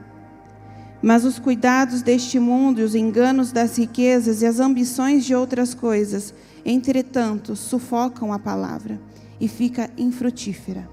Mas 1.03 1.25
os 1.25 1.39
cuidados 1.39 2.03
deste 2.03 2.39
mundo 2.39 2.81
e 2.81 2.85
os 2.85 2.95
enganos 2.95 3.51
das 3.51 3.79
riquezas 3.79 4.43
e 4.43 4.47
as 4.47 4.61
ambições 4.61 5.25
de 5.25 5.35
outras 5.35 5.75
coisas, 5.75 6.35
entretanto, 6.65 7.55
sufocam 7.55 8.33
a 8.33 8.39
palavra 8.39 9.01
e 9.41 9.49
fica 9.49 9.91
infrutífera. 9.99 10.89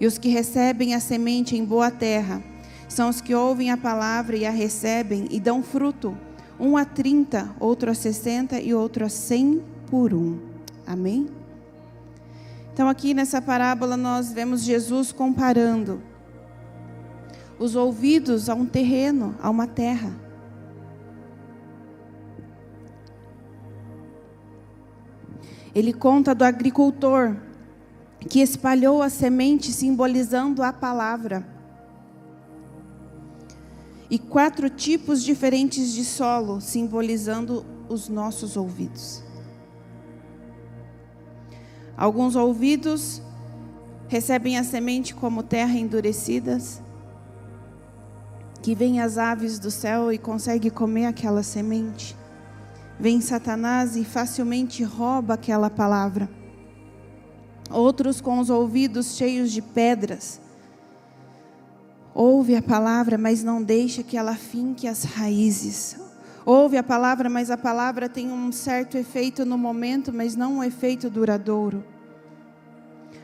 E 0.00 0.06
os 0.06 0.18
que 0.18 0.28
recebem 0.28 0.94
a 0.94 1.00
semente 1.00 1.56
em 1.56 1.64
boa 1.64 1.90
terra 1.90 2.42
são 2.88 3.08
os 3.08 3.20
que 3.20 3.34
ouvem 3.34 3.70
a 3.70 3.76
palavra 3.76 4.36
e 4.36 4.44
a 4.44 4.50
recebem 4.50 5.26
e 5.30 5.38
dão 5.38 5.62
fruto, 5.62 6.16
um 6.58 6.76
a 6.76 6.84
trinta, 6.84 7.54
outro 7.58 7.90
a 7.90 7.94
sessenta 7.94 8.60
e 8.60 8.74
outro 8.74 9.04
a 9.04 9.08
cem 9.08 9.62
por 9.88 10.12
um. 10.12 10.38
Amém? 10.86 11.28
Então, 12.72 12.88
aqui 12.88 13.14
nessa 13.14 13.40
parábola, 13.40 13.96
nós 13.96 14.32
vemos 14.32 14.62
Jesus 14.62 15.12
comparando 15.12 16.02
os 17.58 17.76
ouvidos 17.76 18.48
a 18.48 18.54
um 18.54 18.66
terreno, 18.66 19.36
a 19.40 19.48
uma 19.48 19.66
terra. 19.66 20.21
Ele 25.74 25.92
conta 25.92 26.34
do 26.34 26.44
agricultor 26.44 27.36
que 28.28 28.40
espalhou 28.40 29.02
a 29.02 29.08
semente 29.08 29.72
simbolizando 29.72 30.62
a 30.62 30.72
palavra. 30.72 31.46
E 34.10 34.18
quatro 34.18 34.68
tipos 34.68 35.24
diferentes 35.24 35.92
de 35.94 36.04
solo 36.04 36.60
simbolizando 36.60 37.64
os 37.88 38.08
nossos 38.08 38.56
ouvidos. 38.56 39.22
Alguns 41.96 42.36
ouvidos 42.36 43.22
recebem 44.08 44.58
a 44.58 44.64
semente 44.64 45.14
como 45.14 45.42
terra 45.42 45.78
endurecidas, 45.78 46.82
que 48.62 48.74
vem 48.74 49.00
as 49.00 49.16
aves 49.16 49.58
do 49.58 49.70
céu 49.70 50.12
e 50.12 50.18
consegue 50.18 50.70
comer 50.70 51.06
aquela 51.06 51.42
semente. 51.42 52.16
Vem 52.98 53.20
Satanás 53.20 53.96
e 53.96 54.04
facilmente 54.04 54.84
rouba 54.84 55.34
aquela 55.34 55.68
palavra. 55.68 56.28
Outros 57.70 58.20
com 58.20 58.38
os 58.38 58.50
ouvidos 58.50 59.16
cheios 59.16 59.50
de 59.50 59.62
pedras. 59.62 60.40
Ouve 62.14 62.54
a 62.54 62.62
palavra, 62.62 63.16
mas 63.16 63.42
não 63.42 63.62
deixa 63.62 64.02
que 64.02 64.16
ela 64.16 64.34
finque 64.34 64.86
as 64.86 65.04
raízes. 65.04 65.96
Ouve 66.44 66.76
a 66.76 66.82
palavra, 66.82 67.30
mas 67.30 67.50
a 67.50 67.56
palavra 67.56 68.08
tem 68.08 68.30
um 68.30 68.52
certo 68.52 68.98
efeito 68.98 69.44
no 69.46 69.56
momento, 69.56 70.12
mas 70.12 70.36
não 70.36 70.56
um 70.56 70.64
efeito 70.64 71.08
duradouro. 71.08 71.84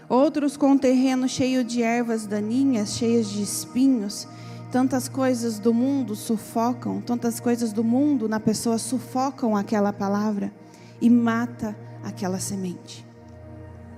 Outros 0.08 0.56
com 0.56 0.78
terreno 0.78 1.28
cheio 1.28 1.62
de 1.62 1.82
ervas 1.82 2.26
daninhas, 2.26 2.96
cheias 2.96 3.28
de 3.28 3.42
espinhos. 3.42 4.26
Tantas 4.70 5.08
coisas 5.08 5.58
do 5.58 5.72
mundo 5.72 6.14
sufocam, 6.14 7.00
tantas 7.00 7.40
coisas 7.40 7.72
do 7.72 7.82
mundo 7.82 8.28
na 8.28 8.38
pessoa 8.38 8.76
sufocam 8.76 9.56
aquela 9.56 9.94
palavra 9.94 10.52
e 11.00 11.08
mata 11.08 11.74
aquela 12.04 12.38
semente. 12.38 13.06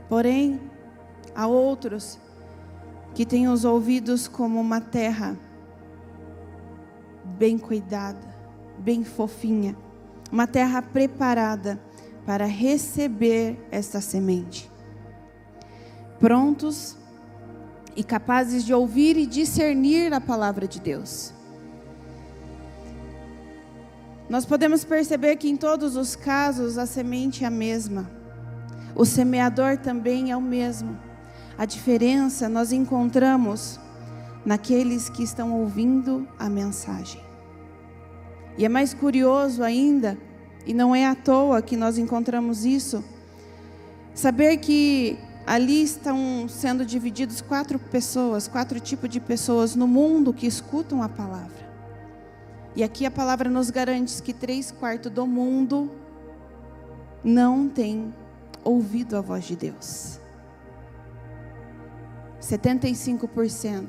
Porém, 0.09 0.61
há 1.35 1.49
outros 1.49 2.19
que 3.15 3.27
têm 3.27 3.49
os 3.49 3.65
ouvidos 3.65 4.29
como 4.29 4.61
uma 4.61 4.81
terra 4.81 5.37
bem 7.25 7.59
cuidada, 7.59 8.33
bem 8.79 9.03
fofinha, 9.03 9.77
uma 10.31 10.47
terra 10.47 10.81
preparada 10.81 11.81
para 12.25 12.47
receber 12.47 13.59
esta 13.73 14.01
semente. 14.01 14.71
Prontos 16.21 16.97
e 17.97 18.05
capazes 18.05 18.65
de 18.65 18.73
ouvir 18.73 19.17
e 19.17 19.27
discernir 19.27 20.13
a 20.13 20.21
palavra 20.21 20.67
de 20.67 20.81
Deus. 20.81 21.33
Nós 24.29 24.47
podemos 24.47 24.85
perceber 24.85 25.37
que 25.37 25.49
em 25.49 25.57
todos 25.57 25.97
os 25.97 26.15
casos 26.15 26.79
a 26.79 26.87
semente 26.87 27.43
é 27.43 27.49
a 27.49 27.51
mesma. 27.51 28.09
O 28.95 29.05
semeador 29.05 29.77
também 29.77 30.31
é 30.31 30.37
o 30.37 30.41
mesmo. 30.41 30.97
A 31.59 31.65
diferença 31.65 32.49
nós 32.49 32.73
encontramos 32.73 33.79
naqueles 34.45 35.09
que 35.09 35.23
estão 35.23 35.53
ouvindo 35.61 36.29
a 36.39 36.49
mensagem. 36.49 37.21
E 38.57 38.65
é 38.65 38.69
mais 38.69 38.95
curioso 38.95 39.63
ainda, 39.63 40.17
e 40.67 40.73
não 40.73 40.95
é 40.95 41.07
à 41.07 41.15
toa 41.15 41.63
que 41.63 41.77
nós 41.77 41.99
encontramos 41.99 42.65
isso, 42.65 43.03
saber 44.15 44.59
que 44.59 45.19
ali 45.51 45.83
estão 45.83 46.47
sendo 46.49 46.87
divididos 46.87 47.41
quatro 47.41 47.77
pessoas, 47.77 48.47
quatro 48.47 48.79
tipos 48.79 49.11
de 49.11 49.19
pessoas 49.19 49.75
no 49.75 49.89
mundo 49.89 50.33
que 50.33 50.47
escutam 50.47 51.03
a 51.03 51.09
palavra. 51.09 51.69
E 52.77 52.85
aqui 52.85 53.05
a 53.05 53.11
palavra 53.11 53.51
nos 53.51 53.69
garante 53.69 54.23
que 54.23 54.33
três 54.33 54.71
quartos 54.71 55.11
do 55.11 55.27
mundo 55.27 55.91
não 57.25 57.69
tem 57.69 58.15
ouvido 58.63 59.17
a 59.17 59.21
voz 59.21 59.43
de 59.43 59.57
Deus. 59.57 60.21
75% 62.41 63.89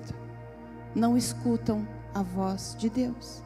não 0.95 1.15
escutam 1.15 1.87
a 2.11 2.23
voz 2.23 2.75
de 2.75 2.89
Deus 2.89 3.43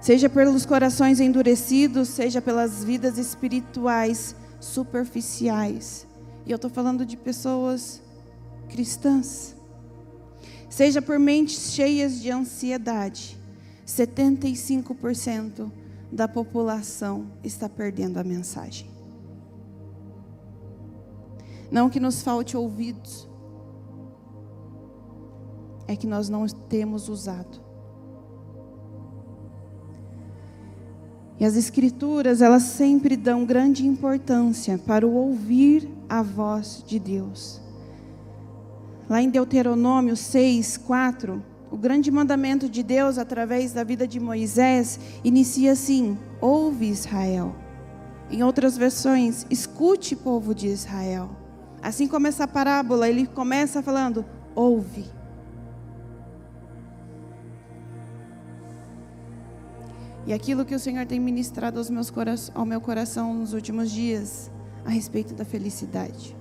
seja 0.00 0.28
pelos 0.28 0.64
corações 0.64 1.18
endurecidos, 1.18 2.10
seja 2.10 2.40
pelas 2.40 2.84
vidas 2.84 3.18
espirituais 3.18 4.36
superficiais. 4.60 6.06
E 6.44 6.50
eu 6.50 6.56
estou 6.56 6.70
falando 6.70 7.04
de 7.04 7.16
pessoas 7.16 8.00
cristãs. 8.68 9.56
Seja 10.68 11.00
por 11.00 11.18
mentes 11.18 11.72
cheias 11.72 12.20
de 12.20 12.30
ansiedade, 12.30 13.38
75% 13.86 15.70
da 16.10 16.28
população 16.28 17.30
está 17.42 17.68
perdendo 17.68 18.18
a 18.18 18.24
mensagem. 18.24 18.90
Não 21.70 21.90
que 21.90 21.98
nos 21.98 22.22
falte 22.22 22.56
ouvidos, 22.56 23.28
é 25.88 25.96
que 25.96 26.06
nós 26.06 26.28
não 26.28 26.46
temos 26.46 27.08
usado. 27.08 27.65
E 31.38 31.44
as 31.44 31.56
escrituras, 31.56 32.40
elas 32.40 32.62
sempre 32.62 33.16
dão 33.16 33.44
grande 33.44 33.86
importância 33.86 34.78
para 34.78 35.06
o 35.06 35.14
ouvir 35.14 35.88
a 36.08 36.22
voz 36.22 36.82
de 36.86 36.98
Deus. 36.98 37.60
Lá 39.08 39.20
em 39.20 39.28
Deuteronômio 39.28 40.16
6, 40.16 40.78
4, 40.78 41.42
o 41.70 41.76
grande 41.76 42.10
mandamento 42.10 42.68
de 42.68 42.82
Deus 42.82 43.18
através 43.18 43.72
da 43.72 43.84
vida 43.84 44.06
de 44.06 44.18
Moisés 44.18 44.98
inicia 45.22 45.72
assim: 45.72 46.16
Ouve 46.40 46.88
Israel. 46.88 47.54
Em 48.30 48.42
outras 48.42 48.76
versões, 48.76 49.46
escute, 49.50 50.16
povo 50.16 50.54
de 50.54 50.68
Israel. 50.68 51.30
Assim 51.82 52.08
como 52.08 52.26
essa 52.26 52.48
parábola, 52.48 53.08
ele 53.08 53.26
começa 53.26 53.82
falando: 53.82 54.24
Ouve. 54.54 55.15
E 60.26 60.32
aquilo 60.32 60.64
que 60.64 60.74
o 60.74 60.78
Senhor 60.78 61.06
tem 61.06 61.20
ministrado 61.20 61.78
aos 61.78 61.88
meus 61.88 62.12
ao 62.52 62.66
meu 62.66 62.80
coração 62.80 63.32
nos 63.32 63.52
últimos 63.52 63.92
dias, 63.92 64.50
a 64.84 64.90
respeito 64.90 65.32
da 65.34 65.44
felicidade. 65.44 66.36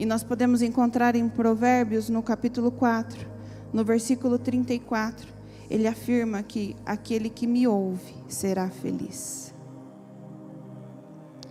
E 0.00 0.04
nós 0.04 0.24
podemos 0.24 0.62
encontrar 0.62 1.14
em 1.14 1.28
Provérbios, 1.28 2.08
no 2.08 2.22
capítulo 2.22 2.72
4, 2.72 3.24
no 3.72 3.84
versículo 3.84 4.36
34, 4.36 5.32
ele 5.70 5.86
afirma 5.86 6.42
que 6.42 6.74
aquele 6.84 7.30
que 7.30 7.46
me 7.46 7.68
ouve 7.68 8.14
será 8.26 8.68
feliz. 8.68 9.54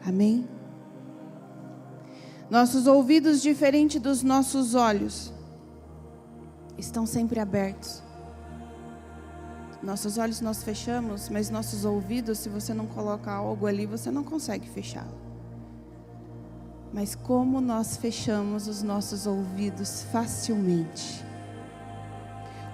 Amém? 0.05 0.47
Nossos 2.49 2.87
ouvidos, 2.87 3.41
diferente 3.41 3.99
dos 3.99 4.21
nossos 4.21 4.75
olhos, 4.75 5.33
estão 6.77 7.05
sempre 7.05 7.39
abertos 7.39 8.06
nossos 9.81 10.17
olhos 10.17 10.41
nós 10.41 10.63
fechamos, 10.63 11.29
mas 11.29 11.49
nossos 11.49 11.85
ouvidos, 11.85 12.39
se 12.39 12.49
você 12.49 12.73
não 12.73 12.87
coloca 12.87 13.31
algo 13.31 13.67
ali, 13.67 13.85
você 13.85 14.09
não 14.09 14.23
consegue 14.23 14.67
fechá-lo. 14.67 15.27
Mas 16.91 17.13
como 17.13 17.61
nós 17.61 17.97
fechamos 17.97 18.67
os 18.67 18.81
nossos 18.81 19.27
ouvidos 19.27 20.03
facilmente? 20.11 21.23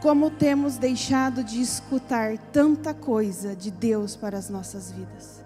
Como 0.01 0.29
temos 0.29 0.77
deixado 0.77 1.43
de 1.43 1.62
escutar 1.62 2.38
tanta 2.38 2.93
coisa 2.93 3.55
de 3.55 3.72
Deus 3.72 4.15
para 4.15 4.38
as 4.38 4.50
nossas 4.50 4.91
vidas? 4.91 5.43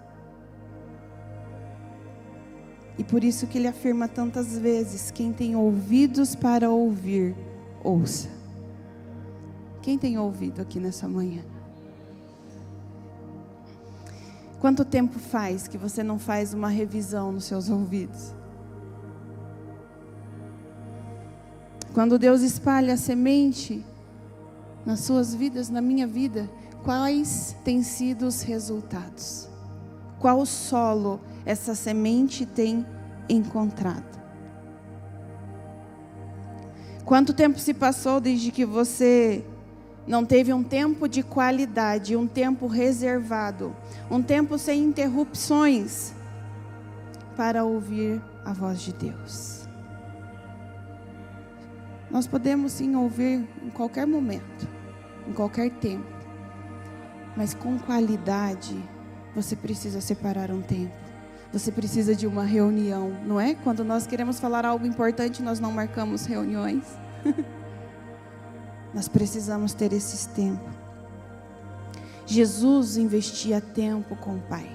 E 2.98 3.04
por 3.04 3.22
isso 3.22 3.46
que 3.46 3.58
ele 3.58 3.68
afirma 3.68 4.08
tantas 4.08 4.58
vezes: 4.58 5.10
quem 5.10 5.32
tem 5.32 5.54
ouvidos 5.54 6.34
para 6.34 6.68
ouvir, 6.68 7.34
ouça. 7.82 8.37
Quem 9.88 9.96
tem 9.96 10.18
ouvido 10.18 10.60
aqui 10.60 10.78
nessa 10.78 11.08
manhã? 11.08 11.42
Quanto 14.60 14.84
tempo 14.84 15.18
faz 15.18 15.66
que 15.66 15.78
você 15.78 16.02
não 16.02 16.18
faz 16.18 16.52
uma 16.52 16.68
revisão 16.68 17.32
nos 17.32 17.44
seus 17.46 17.70
ouvidos? 17.70 18.34
Quando 21.94 22.18
Deus 22.18 22.42
espalha 22.42 22.92
a 22.92 22.96
semente 22.98 23.82
nas 24.84 25.00
suas 25.00 25.34
vidas, 25.34 25.70
na 25.70 25.80
minha 25.80 26.06
vida, 26.06 26.50
quais 26.84 27.56
têm 27.64 27.82
sido 27.82 28.26
os 28.26 28.42
resultados? 28.42 29.48
Qual 30.18 30.44
solo 30.44 31.18
essa 31.46 31.74
semente 31.74 32.44
tem 32.44 32.84
encontrado? 33.26 34.18
Quanto 37.06 37.32
tempo 37.32 37.58
se 37.58 37.72
passou 37.72 38.20
desde 38.20 38.50
que 38.50 38.66
você 38.66 39.46
não 40.08 40.24
teve 40.24 40.54
um 40.54 40.64
tempo 40.64 41.06
de 41.06 41.22
qualidade, 41.22 42.16
um 42.16 42.26
tempo 42.26 42.66
reservado, 42.66 43.76
um 44.10 44.22
tempo 44.22 44.56
sem 44.56 44.82
interrupções 44.82 46.14
para 47.36 47.62
ouvir 47.62 48.20
a 48.42 48.54
voz 48.54 48.80
de 48.80 48.94
Deus. 48.94 49.68
Nós 52.10 52.26
podemos 52.26 52.72
sim 52.72 52.96
ouvir 52.96 53.46
em 53.62 53.68
qualquer 53.68 54.06
momento, 54.06 54.66
em 55.28 55.32
qualquer 55.34 55.70
tempo, 55.72 56.06
mas 57.36 57.52
com 57.52 57.78
qualidade 57.78 58.82
você 59.34 59.54
precisa 59.54 60.00
separar 60.00 60.50
um 60.50 60.62
tempo. 60.62 60.96
Você 61.52 61.70
precisa 61.70 62.14
de 62.14 62.26
uma 62.26 62.44
reunião, 62.44 63.12
não 63.26 63.38
é? 63.38 63.54
Quando 63.54 63.84
nós 63.84 64.06
queremos 64.06 64.40
falar 64.40 64.64
algo 64.64 64.86
importante, 64.86 65.42
nós 65.42 65.60
não 65.60 65.70
marcamos 65.70 66.24
reuniões. 66.24 66.84
Nós 68.94 69.08
precisamos 69.08 69.74
ter 69.74 69.92
esses 69.92 70.26
tempos. 70.26 70.72
Jesus 72.26 72.96
investia 72.96 73.60
tempo 73.60 74.14
com 74.16 74.36
o 74.36 74.40
Pai. 74.42 74.68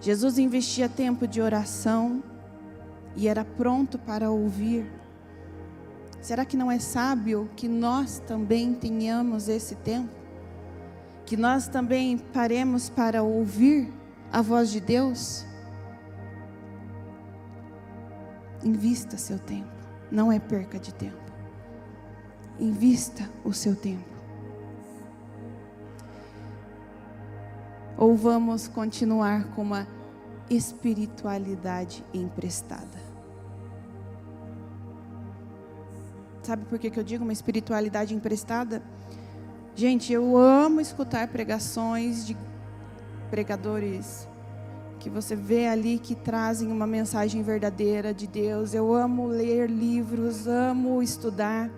Jesus 0.00 0.38
investia 0.38 0.88
tempo 0.88 1.26
de 1.26 1.40
oração 1.40 2.22
e 3.16 3.28
era 3.28 3.44
pronto 3.44 3.98
para 3.98 4.30
ouvir. 4.30 4.90
Será 6.20 6.44
que 6.44 6.56
não 6.56 6.70
é 6.70 6.78
sábio 6.78 7.50
que 7.56 7.66
nós 7.66 8.18
também 8.26 8.74
tenhamos 8.74 9.48
esse 9.48 9.74
tempo? 9.74 10.10
Que 11.26 11.36
nós 11.36 11.68
também 11.68 12.18
paremos 12.18 12.88
para 12.88 13.22
ouvir 13.22 13.92
a 14.32 14.40
voz 14.40 14.70
de 14.70 14.80
Deus? 14.80 15.44
Invista 18.62 19.16
seu 19.16 19.38
tempo, 19.38 19.70
não 20.10 20.30
é 20.30 20.38
perca 20.38 20.78
de 20.78 20.92
tempo. 20.92 21.29
Invista 22.60 23.28
o 23.44 23.52
seu 23.52 23.74
tempo. 23.74 24.04
Ou 27.96 28.14
vamos 28.14 28.68
continuar 28.68 29.48
com 29.54 29.62
uma 29.62 29.88
espiritualidade 30.48 32.04
emprestada? 32.14 33.10
Sabe 36.42 36.64
por 36.64 36.78
que, 36.78 36.90
que 36.90 36.98
eu 36.98 37.04
digo 37.04 37.24
uma 37.24 37.32
espiritualidade 37.32 38.14
emprestada? 38.14 38.82
Gente, 39.74 40.12
eu 40.12 40.36
amo 40.36 40.80
escutar 40.80 41.28
pregações 41.28 42.26
de 42.26 42.36
pregadores 43.30 44.28
que 44.98 45.08
você 45.08 45.34
vê 45.34 45.66
ali 45.66 45.98
que 45.98 46.14
trazem 46.14 46.70
uma 46.70 46.86
mensagem 46.86 47.42
verdadeira 47.42 48.12
de 48.12 48.26
Deus. 48.26 48.74
Eu 48.74 48.92
amo 48.94 49.26
ler 49.26 49.70
livros, 49.70 50.46
amo 50.46 51.02
estudar. 51.02 51.70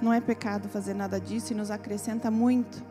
Não 0.00 0.12
é 0.12 0.20
pecado 0.20 0.68
fazer 0.68 0.94
nada 0.94 1.20
disso 1.20 1.52
e 1.52 1.56
nos 1.56 1.70
acrescenta 1.70 2.30
muito. 2.30 2.82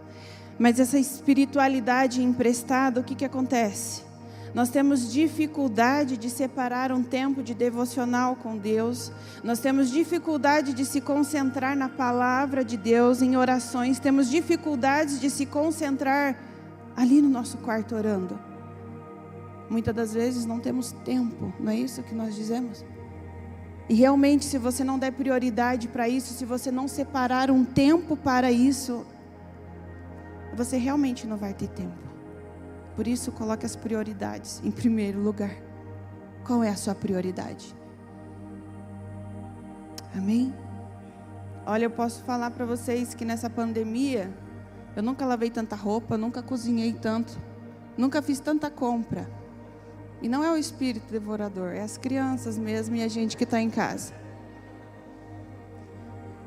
Mas 0.60 0.80
essa 0.80 0.98
espiritualidade 0.98 2.22
emprestada, 2.22 3.00
o 3.00 3.04
que, 3.04 3.16
que 3.16 3.26
acontece? 3.26 4.08
Nós 4.54 4.70
temos 4.70 5.12
dificuldade 5.12 6.18
de 6.18 6.30
separar 6.30 6.92
um 6.92 7.04
tempo 7.04 7.44
de 7.44 7.54
devocional 7.54 8.36
com 8.36 8.58
Deus. 8.58 9.12
Nós 9.44 9.60
temos 9.60 9.92
dificuldade 9.92 10.74
de 10.74 10.84
se 10.84 11.00
concentrar 11.00 11.76
na 11.78 11.90
palavra 11.90 12.66
de 12.66 12.76
Deus, 12.76 13.22
em 13.22 13.38
orações. 13.38 14.00
Temos 14.00 14.30
dificuldades 14.30 15.20
de 15.20 15.30
se 15.30 15.46
concentrar 15.46 16.36
ali 16.96 17.22
no 17.22 17.30
nosso 17.30 17.58
quarto 17.60 17.96
orando. 17.96 18.40
Muitas 19.70 19.94
das 19.94 20.14
vezes 20.14 20.46
não 20.46 20.60
temos 20.60 20.92
tempo, 21.06 21.54
não 21.60 21.72
é 21.72 21.76
isso 21.76 22.02
que 22.02 22.16
nós 22.16 22.34
dizemos? 22.34 22.84
E 23.90 23.94
realmente, 23.94 24.44
se 24.44 24.58
você 24.58 24.84
não 24.84 25.00
der 25.00 25.12
prioridade 25.12 25.88
para 25.88 26.10
isso, 26.10 26.34
se 26.34 26.44
você 26.44 26.70
não 26.70 26.88
separar 26.88 27.50
um 27.50 27.64
tempo 27.64 28.18
para 28.18 28.52
isso, 28.52 29.06
você 30.54 30.78
realmente 30.78 31.26
não 31.26 31.38
vai 31.38 31.54
ter 31.54 31.70
tempo. 31.70 32.08
Por 32.96 33.08
isso, 33.08 33.32
coloque 33.32 33.66
as 33.66 33.76
prioridades 33.76 34.62
em 34.64 34.72
primeiro 34.72 35.20
lugar. 35.20 35.56
Qual 36.46 36.64
é 36.64 36.70
a 36.70 36.76
sua 36.76 36.96
prioridade? 36.96 37.74
Amém? 40.16 40.54
Olha, 41.66 41.86
eu 41.86 41.92
posso 41.92 42.24
falar 42.24 42.52
para 42.52 42.66
vocês 42.66 43.14
que 43.14 43.24
nessa 43.24 43.50
pandemia, 43.50 44.34
eu 44.96 45.04
nunca 45.04 45.26
lavei 45.26 45.50
tanta 45.50 45.76
roupa, 45.76 46.18
nunca 46.18 46.42
cozinhei 46.42 46.92
tanto, 46.92 47.40
nunca 47.98 48.22
fiz 48.22 48.40
tanta 48.40 48.70
compra. 48.70 49.30
E 50.22 50.28
não 50.28 50.44
é 50.44 50.52
o 50.52 50.58
espírito 50.58 51.12
devorador, 51.12 51.74
é 51.74 51.82
as 51.82 51.98
crianças 51.98 52.58
mesmo 52.58 52.96
e 52.96 53.04
a 53.04 53.08
gente 53.08 53.38
que 53.38 53.44
está 53.44 53.62
em 53.62 53.70
casa. 53.70 54.14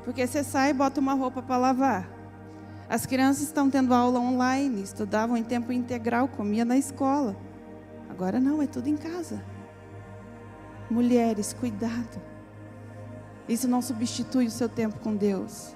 Porque 0.03 0.25
você 0.25 0.43
sai 0.43 0.71
e 0.71 0.73
bota 0.73 0.99
uma 0.99 1.13
roupa 1.13 1.41
para 1.41 1.57
lavar. 1.57 2.09
As 2.89 3.05
crianças 3.05 3.43
estão 3.43 3.69
tendo 3.69 3.93
aula 3.93 4.19
online, 4.19 4.81
estudavam 4.81 5.37
em 5.37 5.43
tempo 5.43 5.71
integral, 5.71 6.27
comia 6.27 6.65
na 6.65 6.77
escola. 6.77 7.37
Agora 8.09 8.39
não, 8.39 8.61
é 8.61 8.67
tudo 8.67 8.89
em 8.89 8.97
casa. 8.97 9.41
Mulheres, 10.89 11.53
cuidado. 11.53 12.21
Isso 13.47 13.67
não 13.67 13.81
substitui 13.81 14.47
o 14.47 14.51
seu 14.51 14.67
tempo 14.67 14.99
com 14.99 15.15
Deus. 15.15 15.73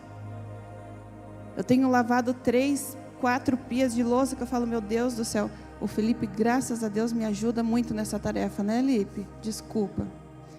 Eu 1.55 1.63
tenho 1.63 1.89
lavado 1.89 2.33
três, 2.33 2.97
quatro 3.21 3.55
pias 3.55 3.95
de 3.95 4.03
louça 4.03 4.35
que 4.35 4.43
eu 4.43 4.47
falo, 4.47 4.67
meu 4.67 4.81
Deus 4.81 5.15
do 5.15 5.23
céu, 5.23 5.49
o 5.79 5.87
Felipe, 5.87 6.25
graças 6.25 6.83
a 6.83 6.87
Deus, 6.87 7.11
me 7.11 7.25
ajuda 7.25 7.61
muito 7.61 7.93
nessa 7.93 8.17
tarefa, 8.17 8.63
né, 8.63 8.81
Felipe? 8.81 9.27
Desculpa. 9.41 10.07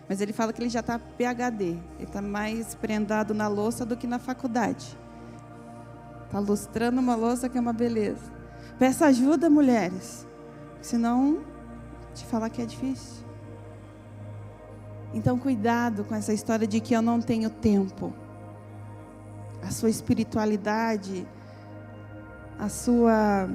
Mas 0.09 0.21
ele 0.21 0.33
fala 0.33 0.53
que 0.53 0.63
ele 0.63 0.69
já 0.69 0.81
está 0.81 0.99
PhD. 0.99 1.65
Ele 1.65 1.81
está 2.01 2.23
mais 2.23 2.75
prendado 2.75 3.35
na 3.35 3.49
louça 3.49 3.85
do 3.85 3.97
que 3.97 4.07
na 4.07 4.19
faculdade. 4.19 4.97
Está 6.25 6.39
lustrando 6.39 7.01
uma 7.01 7.15
louça 7.15 7.49
que 7.49 7.59
é 7.59 7.61
uma 7.61 7.73
beleza. 7.73 8.31
Peça 8.79 9.07
ajuda, 9.07 9.49
mulheres. 9.49 10.27
Senão, 10.81 11.41
te 12.15 12.25
falar 12.27 12.51
que 12.51 12.63
é 12.63 12.67
difícil. 12.67 13.25
Então, 15.15 15.39
cuidado 15.39 16.05
com 16.05 16.15
essa 16.15 16.33
história 16.33 16.67
de 16.67 16.79
que 16.79 16.95
eu 16.95 17.01
não 17.01 17.21
tenho 17.21 17.49
tempo. 17.49 18.13
a 19.63 19.71
sua 19.71 19.91
espiritualidade, 19.91 21.27
a 22.59 22.69
sua 22.69 23.49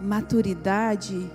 maturidade 0.00 1.30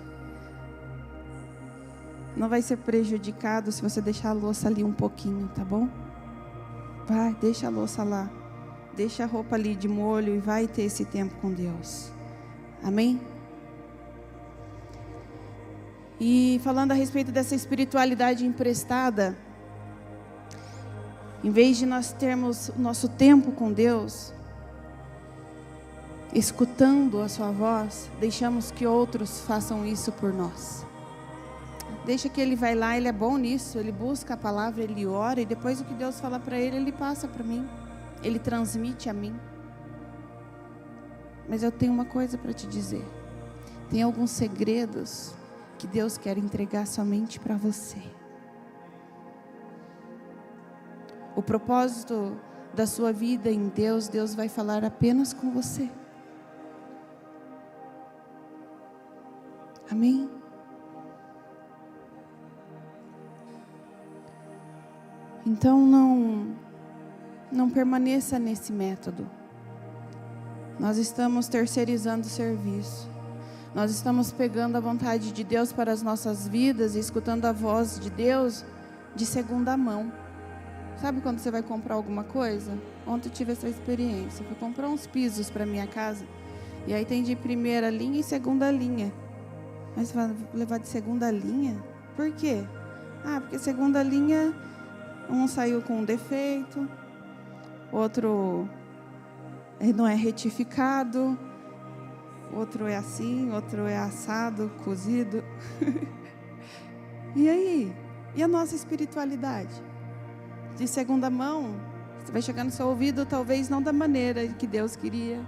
não 2.35 2.49
vai 2.49 2.61
ser 2.61 2.77
prejudicado 2.77 3.71
se 3.71 3.81
você 3.81 4.01
deixar 4.01 4.29
a 4.29 4.33
louça 4.33 4.67
ali 4.67 4.83
um 4.83 4.91
pouquinho, 4.91 5.47
tá 5.49 5.63
bom? 5.63 5.87
Vai, 7.07 7.35
deixa 7.39 7.67
a 7.67 7.69
louça 7.69 8.03
lá. 8.03 8.29
Deixa 8.95 9.23
a 9.23 9.27
roupa 9.27 9.55
ali 9.55 9.75
de 9.75 9.87
molho 9.87 10.35
e 10.35 10.39
vai 10.39 10.67
ter 10.67 10.83
esse 10.83 11.05
tempo 11.05 11.35
com 11.35 11.51
Deus. 11.51 12.11
Amém? 12.83 13.21
E 16.19 16.59
falando 16.63 16.91
a 16.91 16.95
respeito 16.95 17.31
dessa 17.31 17.55
espiritualidade 17.55 18.45
emprestada, 18.45 19.37
em 21.43 21.51
vez 21.51 21.77
de 21.77 21.85
nós 21.85 22.13
termos 22.13 22.69
o 22.69 22.79
nosso 22.79 23.09
tempo 23.09 23.51
com 23.51 23.71
Deus, 23.71 24.33
escutando 26.33 27.21
a 27.21 27.29
Sua 27.29 27.51
voz, 27.51 28.09
deixamos 28.19 28.71
que 28.71 28.87
outros 28.87 29.41
façam 29.41 29.85
isso 29.85 30.11
por 30.11 30.33
nós. 30.33 30.85
Deixa 32.05 32.27
que 32.27 32.41
ele 32.41 32.55
vai 32.55 32.75
lá, 32.75 32.97
ele 32.97 33.07
é 33.07 33.11
bom 33.11 33.37
nisso, 33.37 33.77
ele 33.77 33.91
busca 33.91 34.33
a 34.33 34.37
palavra, 34.37 34.83
ele 34.83 35.05
ora 35.05 35.39
e 35.39 35.45
depois 35.45 35.79
o 35.79 35.85
que 35.85 35.93
Deus 35.93 36.19
fala 36.19 36.39
para 36.39 36.59
ele, 36.59 36.75
ele 36.75 36.91
passa 36.91 37.27
para 37.27 37.43
mim. 37.43 37.67
Ele 38.21 38.39
transmite 38.39 39.09
a 39.09 39.13
mim. 39.13 39.33
Mas 41.47 41.63
eu 41.63 41.71
tenho 41.71 41.93
uma 41.93 42.05
coisa 42.05 42.37
para 42.37 42.51
te 42.51 42.67
dizer. 42.67 43.05
Tem 43.89 44.01
alguns 44.01 44.31
segredos 44.31 45.33
que 45.77 45.87
Deus 45.87 46.17
quer 46.17 46.37
entregar 46.37 46.87
somente 46.87 47.39
para 47.39 47.55
você. 47.55 48.01
O 51.35 51.41
propósito 51.41 52.37
da 52.73 52.87
sua 52.87 53.11
vida 53.11 53.49
em 53.49 53.67
Deus, 53.69 54.07
Deus 54.07 54.35
vai 54.35 54.49
falar 54.49 54.83
apenas 54.83 55.33
com 55.33 55.51
você. 55.51 55.89
Amém? 59.93 60.27
Então 65.45 65.85
não 65.85 66.55
não 67.51 67.69
permaneça 67.69 68.39
nesse 68.39 68.73
método. 68.73 69.29
Nós 70.79 70.97
estamos 70.97 71.47
terceirizando 71.47 72.25
o 72.25 72.29
serviço. 72.29 73.07
Nós 73.75 73.91
estamos 73.91 74.31
pegando 74.31 74.77
a 74.77 74.79
vontade 74.79 75.31
de 75.31 75.43
Deus 75.43 75.71
para 75.71 75.91
as 75.91 76.01
nossas 76.01 76.47
vidas 76.47 76.95
e 76.95 76.99
escutando 76.99 77.45
a 77.45 77.51
voz 77.51 77.99
de 77.99 78.09
Deus 78.09 78.65
de 79.15 79.27
segunda 79.27 79.77
mão. 79.77 80.11
Sabe 80.99 81.21
quando 81.21 81.37
você 81.37 81.51
vai 81.51 81.61
comprar 81.61 81.93
alguma 81.93 82.23
coisa? 82.23 82.75
Ontem 83.05 83.29
eu 83.29 83.33
tive 83.33 83.51
essa 83.51 83.69
experiência. 83.69 84.41
Eu 84.41 84.47
fui 84.47 84.55
comprar 84.55 84.89
uns 84.89 85.05
pisos 85.05 85.51
para 85.51 85.67
minha 85.67 85.85
casa. 85.85 86.25
E 86.87 86.95
aí 86.95 87.05
tem 87.05 87.21
de 87.21 87.35
primeira 87.35 87.91
linha 87.91 88.21
e 88.21 88.23
segunda 88.23 88.71
linha. 88.71 89.13
Mas 89.95 90.11
vai 90.11 90.35
levar 90.53 90.79
de 90.79 90.87
segunda 90.87 91.29
linha? 91.31 91.81
Por 92.15 92.31
quê? 92.31 92.63
Ah, 93.25 93.39
porque 93.39 93.57
segunda 93.59 94.01
linha 94.03 94.53
um 95.29 95.47
saiu 95.47 95.81
com 95.81 95.99
um 95.99 96.03
defeito, 96.03 96.87
outro 97.91 98.67
não 99.95 100.07
é 100.07 100.15
retificado, 100.15 101.37
outro 102.51 102.87
é 102.87 102.95
assim, 102.95 103.51
outro 103.51 103.85
é 103.85 103.97
assado, 103.97 104.71
cozido. 104.83 105.43
e 107.35 107.49
aí? 107.49 107.95
E 108.35 108.41
a 108.41 108.47
nossa 108.47 108.75
espiritualidade? 108.75 109.73
De 110.77 110.87
segunda 110.87 111.29
mão, 111.29 111.75
vai 112.31 112.41
chegar 112.41 112.63
no 112.63 112.71
seu 112.71 112.87
ouvido, 112.87 113.25
talvez 113.25 113.69
não 113.69 113.81
da 113.81 113.93
maneira 113.93 114.47
que 114.47 114.65
Deus 114.65 114.95
queria, 114.95 115.39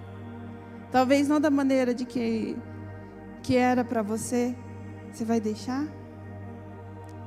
talvez 0.91 1.27
não 1.27 1.39
da 1.39 1.49
maneira 1.49 1.93
de 1.93 2.05
que, 2.05 2.57
que 3.45 3.55
era 3.55 3.85
para 3.85 4.01
você. 4.01 4.55
Você 5.13 5.23
vai 5.23 5.39
deixar? 5.39 5.85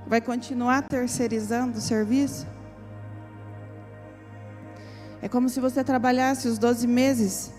Vai 0.05 0.21
continuar 0.21 0.83
terceirizando 0.83 1.79
o 1.79 1.81
serviço? 1.81 2.45
É 5.23 5.29
como 5.29 5.49
se 5.49 5.61
você 5.61 5.85
trabalhasse 5.85 6.49
os 6.49 6.59
12 6.59 6.89
meses 6.89 7.53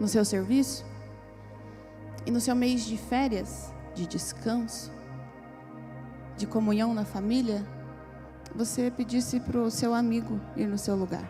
no 0.00 0.08
seu 0.08 0.24
serviço 0.24 0.84
e 2.26 2.32
no 2.32 2.40
seu 2.40 2.56
mês 2.56 2.84
de 2.84 2.96
férias, 2.96 3.72
de 3.94 4.04
descanso, 4.04 4.92
de 6.36 6.48
comunhão 6.48 6.92
na 6.94 7.04
família, 7.04 7.64
você 8.54 8.90
pedisse 8.90 9.38
para 9.38 9.58
o 9.58 9.70
seu 9.70 9.94
amigo 9.94 10.40
ir 10.56 10.66
no 10.66 10.78
seu 10.78 10.96
lugar. 10.96 11.28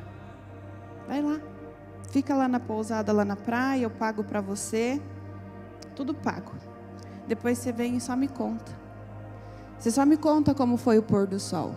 Vai 1.07 1.22
lá, 1.22 1.38
fica 2.11 2.35
lá 2.35 2.49
na 2.49 2.61
pousada, 2.61 3.12
lá 3.12 3.25
na 3.25 3.37
praia, 3.37 3.83
eu 3.83 3.90
pago 3.90 4.25
para 4.25 4.40
você, 4.40 5.01
tudo 5.94 6.14
pago. 6.14 6.53
Depois 7.27 7.59
você 7.59 7.73
vem 7.73 7.97
e 7.97 8.01
só 8.01 8.16
me 8.16 8.29
conta. 8.29 8.73
Você 9.79 9.90
só 9.90 10.05
me 10.05 10.16
conta 10.16 10.55
como 10.55 10.77
foi 10.77 10.99
o 10.99 11.03
pôr 11.03 11.27
do 11.27 11.38
sol. 11.38 11.75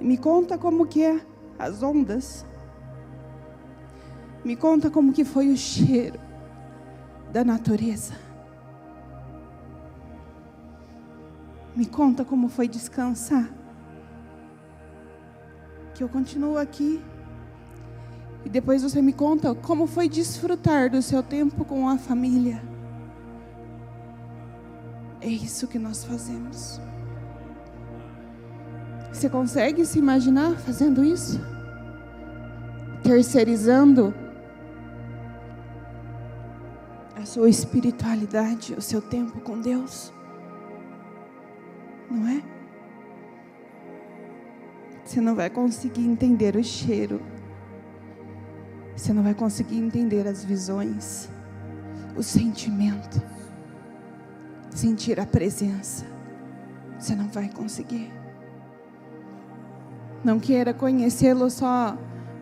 Me 0.00 0.16
conta 0.16 0.56
como 0.56 0.86
que 0.86 1.04
é 1.04 1.20
as 1.58 1.82
ondas. 1.82 2.46
Me 4.42 4.56
conta 4.56 4.90
como 4.90 5.12
que 5.12 5.24
foi 5.24 5.50
o 5.50 5.56
cheiro 5.56 6.18
da 7.30 7.44
natureza. 7.44 8.14
Me 11.76 11.86
conta 11.86 12.24
como 12.24 12.48
foi 12.48 12.66
descansar. 12.66 13.59
Que 16.00 16.04
eu 16.04 16.08
continuo 16.08 16.56
aqui 16.56 16.98
e 18.42 18.48
depois 18.48 18.82
você 18.82 19.02
me 19.02 19.12
conta 19.12 19.54
como 19.54 19.86
foi 19.86 20.08
desfrutar 20.08 20.88
do 20.88 21.02
seu 21.02 21.22
tempo 21.22 21.62
com 21.62 21.86
a 21.86 21.98
família. 21.98 22.62
É 25.20 25.28
isso 25.28 25.68
que 25.68 25.78
nós 25.78 26.02
fazemos. 26.02 26.80
Você 29.12 29.28
consegue 29.28 29.84
se 29.84 29.98
imaginar 29.98 30.56
fazendo 30.60 31.04
isso? 31.04 31.38
Terceirizando 33.02 34.14
a 37.14 37.26
sua 37.26 37.50
espiritualidade, 37.50 38.72
o 38.72 38.80
seu 38.80 39.02
tempo 39.02 39.38
com 39.40 39.60
Deus? 39.60 40.10
Não 42.10 42.26
é? 42.26 42.59
Você 45.10 45.20
não 45.20 45.34
vai 45.34 45.50
conseguir 45.50 46.06
entender 46.06 46.54
o 46.54 46.62
cheiro 46.62 47.20
você 49.00 49.14
não 49.14 49.22
vai 49.22 49.32
conseguir 49.32 49.78
entender 49.78 50.28
as 50.28 50.44
visões, 50.44 51.26
o 52.14 52.22
sentimento, 52.22 53.22
sentir 54.68 55.18
a 55.18 55.24
presença. 55.24 56.04
Você 56.98 57.16
não 57.16 57.26
vai 57.28 57.48
conseguir. 57.48 58.12
Não 60.22 60.38
queira 60.38 60.74
conhecê-lo 60.74 61.48
só 61.48 61.96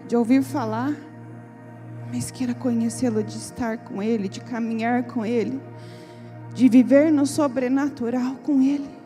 de 0.09 0.17
ouvir 0.17 0.43
falar, 0.43 0.97
mas 2.13 2.33
queira 2.33 2.55
conhecê-lo 2.55 3.23
de 3.23 3.37
estar 3.37 3.79
com 3.79 4.03
Ele, 4.03 4.29
de 4.29 4.41
caminhar 4.41 5.05
com 5.05 5.25
Ele, 5.25 5.63
de 6.53 6.69
viver 6.69 7.13
no 7.13 7.25
sobrenatural 7.25 8.35
com 8.43 8.61
Ele. 8.61 8.98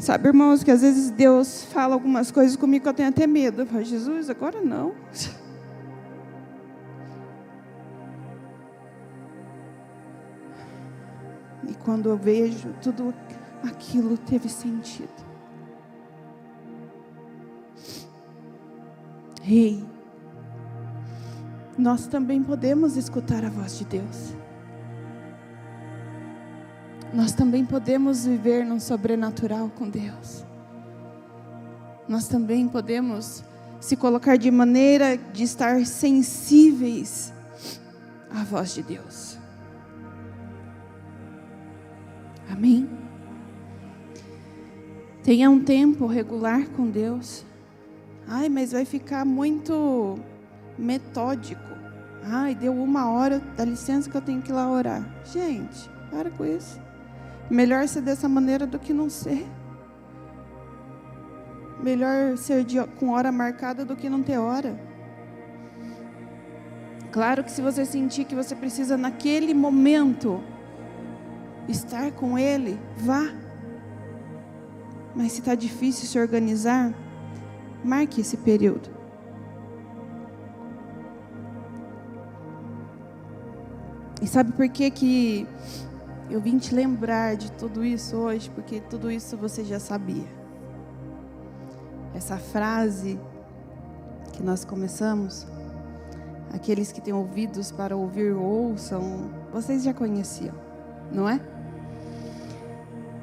Sabe, 0.00 0.28
irmãos, 0.28 0.64
que 0.64 0.70
às 0.70 0.80
vezes 0.80 1.10
Deus 1.10 1.64
fala 1.64 1.92
algumas 1.92 2.30
coisas 2.30 2.56
comigo 2.56 2.84
que 2.84 2.88
eu 2.88 2.94
tenho 2.94 3.10
até 3.10 3.26
medo. 3.26 3.60
Eu 3.62 3.66
falo, 3.66 3.84
Jesus, 3.84 4.30
agora 4.30 4.60
não. 4.62 4.94
E 11.68 11.74
quando 11.84 12.08
eu 12.08 12.16
vejo, 12.16 12.72
tudo 12.82 13.14
aquilo 13.62 14.16
teve 14.16 14.48
sentido. 14.48 15.08
Ei, 19.46 19.84
nós 21.78 22.06
também 22.08 22.42
podemos 22.42 22.96
escutar 22.96 23.44
a 23.44 23.50
voz 23.50 23.78
de 23.78 23.84
Deus. 23.84 24.39
Nós 27.12 27.32
também 27.32 27.64
podemos 27.64 28.24
viver 28.24 28.64
num 28.64 28.78
sobrenatural 28.78 29.68
com 29.76 29.88
Deus. 29.88 30.44
Nós 32.08 32.28
também 32.28 32.68
podemos 32.68 33.42
se 33.80 33.96
colocar 33.96 34.36
de 34.36 34.50
maneira 34.50 35.16
de 35.16 35.42
estar 35.42 35.84
sensíveis 35.86 37.32
à 38.30 38.44
voz 38.44 38.74
de 38.74 38.82
Deus. 38.82 39.38
Amém? 42.50 42.88
Tenha 45.24 45.50
um 45.50 45.62
tempo 45.62 46.06
regular 46.06 46.68
com 46.70 46.88
Deus. 46.88 47.44
Ai, 48.26 48.48
mas 48.48 48.72
vai 48.72 48.84
ficar 48.84 49.24
muito 49.24 50.18
metódico. 50.78 51.70
Ai, 52.22 52.54
deu 52.54 52.72
uma 52.72 53.10
hora, 53.10 53.40
dá 53.56 53.64
licença 53.64 54.08
que 54.08 54.16
eu 54.16 54.20
tenho 54.20 54.42
que 54.42 54.50
ir 54.50 54.54
lá 54.54 54.70
orar. 54.70 55.08
Gente, 55.24 55.90
para 56.10 56.30
com 56.30 56.44
isso. 56.44 56.89
Melhor 57.50 57.88
ser 57.88 58.00
dessa 58.00 58.28
maneira 58.28 58.66
do 58.66 58.78
que 58.78 58.92
não 58.92 59.10
ser. 59.10 59.46
melhor 61.82 62.36
ser 62.36 62.62
de, 62.62 62.80
com 62.98 63.10
hora 63.10 63.32
marcada 63.32 63.84
do 63.84 63.96
que 63.96 64.08
não 64.08 64.22
ter 64.22 64.38
hora. 64.38 64.78
Claro 67.10 67.42
que 67.42 67.50
se 67.50 67.60
você 67.60 67.84
sentir 67.84 68.24
que 68.24 68.34
você 68.34 68.54
precisa 68.54 68.96
naquele 68.96 69.52
momento 69.52 70.40
estar 71.68 72.12
com 72.12 72.38
Ele, 72.38 72.78
vá. 72.96 73.32
Mas 75.14 75.32
se 75.32 75.40
está 75.40 75.54
difícil 75.54 76.06
se 76.06 76.18
organizar, 76.18 76.94
marque 77.84 78.20
esse 78.20 78.36
período. 78.36 78.88
E 84.22 84.26
sabe 84.26 84.52
por 84.52 84.68
que 84.68 84.90
que 84.90 85.48
eu 86.30 86.40
vim 86.40 86.58
te 86.58 86.74
lembrar 86.74 87.36
de 87.36 87.50
tudo 87.52 87.84
isso 87.84 88.16
hoje? 88.16 88.48
Porque 88.50 88.80
tudo 88.80 89.10
isso 89.10 89.36
você 89.36 89.64
já 89.64 89.80
sabia. 89.80 90.26
Essa 92.14 92.36
frase 92.38 93.18
que 94.32 94.42
nós 94.42 94.64
começamos, 94.64 95.46
aqueles 96.52 96.92
que 96.92 97.00
têm 97.00 97.12
ouvidos 97.12 97.72
para 97.72 97.96
ouvir 97.96 98.32
ouçam, 98.32 99.30
vocês 99.52 99.82
já 99.82 99.92
conheciam, 99.92 100.54
não 101.12 101.28
é? 101.28 101.40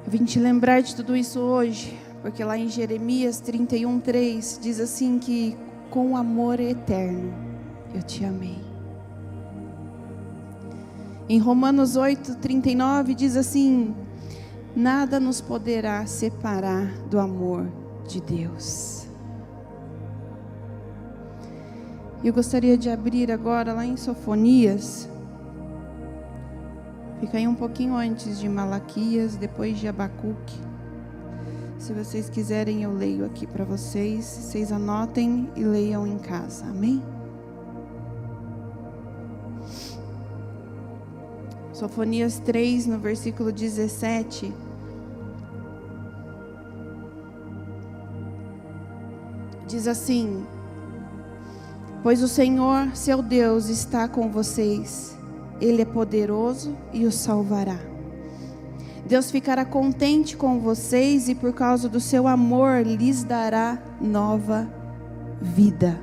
Eu 0.05 0.11
vim 0.11 0.23
te 0.23 0.39
lembrar 0.39 0.81
de 0.81 0.95
tudo 0.95 1.15
isso 1.15 1.39
hoje, 1.39 1.97
porque 2.21 2.43
lá 2.43 2.57
em 2.57 2.69
Jeremias 2.69 3.39
31, 3.39 3.99
3 3.99 4.59
diz 4.61 4.79
assim 4.79 5.17
que 5.17 5.57
com 5.89 6.15
amor 6.17 6.59
eterno 6.59 7.33
eu 7.93 8.01
te 8.01 8.23
amei. 8.25 8.66
Em 11.29 11.39
Romanos 11.39 11.95
8, 11.95 12.35
39 12.35 13.13
diz 13.13 13.35
assim: 13.35 13.95
nada 14.75 15.19
nos 15.19 15.41
poderá 15.41 16.05
separar 16.05 16.87
do 17.09 17.19
amor 17.19 17.67
de 18.07 18.21
Deus. 18.21 19.07
Eu 22.23 22.33
gostaria 22.33 22.77
de 22.77 22.89
abrir 22.89 23.31
agora 23.31 23.73
lá 23.73 23.85
em 23.85 23.95
Sofonias 23.95 25.07
Fica 27.19 27.37
aí 27.37 27.47
um 27.47 27.55
pouquinho 27.55 27.95
antes 27.95 28.39
de 28.39 28.47
Malaquias, 28.47 29.35
depois 29.35 29.79
de 29.79 29.87
Abacuque. 29.87 30.59
Se 31.79 31.91
vocês 31.91 32.29
quiserem, 32.29 32.83
eu 32.83 32.93
leio 32.93 33.25
aqui 33.25 33.47
para 33.47 33.65
vocês. 33.65 34.23
Vocês 34.23 34.71
anotem 34.71 35.49
e 35.55 35.63
leiam 35.63 36.05
em 36.05 36.19
casa. 36.19 36.65
Amém? 36.65 37.01
Sofonias 41.77 42.39
3, 42.39 42.87
no 42.87 42.97
versículo 42.99 43.51
17. 43.51 44.53
Diz 49.67 49.87
assim: 49.87 50.45
Pois 52.01 52.23
o 52.23 52.27
Senhor, 52.27 52.95
seu 52.95 53.21
Deus, 53.21 53.69
está 53.69 54.07
com 54.07 54.31
vocês 54.31 55.17
ele 55.59 55.81
é 55.81 55.85
poderoso 55.85 56.75
e 56.93 57.05
os 57.05 57.15
salvará. 57.15 57.79
Deus 59.05 59.31
ficará 59.31 59.63
contente 59.63 60.35
com 60.35 60.59
vocês 60.59 61.29
e 61.29 61.35
por 61.35 61.53
causa 61.53 61.87
do 61.87 61.99
seu 61.99 62.27
amor 62.27 62.85
lhes 62.85 63.23
dará 63.23 63.81
nova 64.01 64.69
vida. 65.41 65.99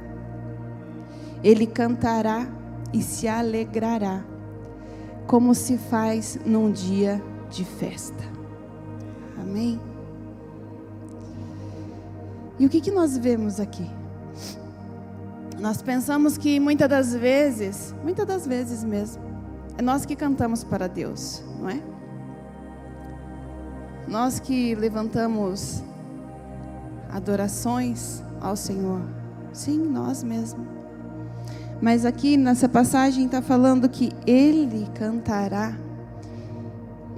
Ele 1.43 1.67
cantará 1.67 2.47
e 2.93 3.03
se 3.03 3.29
alegrará, 3.29 4.25
como 5.27 5.55
se 5.55 5.79
faz 5.79 6.39
num 6.45 6.71
dia 6.71 7.23
de 7.51 7.65
festa. 7.65 8.25
Amém? 9.41 9.81
E 12.59 12.67
o 12.67 12.69
que, 12.69 12.81
que 12.81 12.91
nós 12.91 13.19
vemos 13.19 13.59
aqui? 13.59 13.89
Nós 15.59 15.83
pensamos 15.83 16.37
que 16.37 16.61
muitas 16.61 16.89
das 16.89 17.15
vezes, 17.15 17.95
muitas 18.03 18.27
das 18.27 18.47
vezes 18.47 18.85
mesmo, 18.85 19.23
é 19.79 19.83
nós 19.83 20.05
que 20.05 20.15
cantamos 20.15 20.63
para 20.63 20.89
Deus, 20.89 21.43
não 21.59 21.69
é? 21.69 21.81
Nós 24.07 24.39
que 24.39 24.75
levantamos 24.75 25.83
adorações 27.11 28.23
ao 28.41 28.57
Senhor. 28.57 29.01
Sim, 29.53 29.79
nós 29.79 30.23
mesmos. 30.23 30.84
Mas 31.81 32.05
aqui 32.05 32.37
nessa 32.37 32.69
passagem 32.69 33.27
está 33.27 33.43
falando 33.43 33.89
que 33.89 34.11
Ele 34.27 34.89
cantará, 34.95 35.77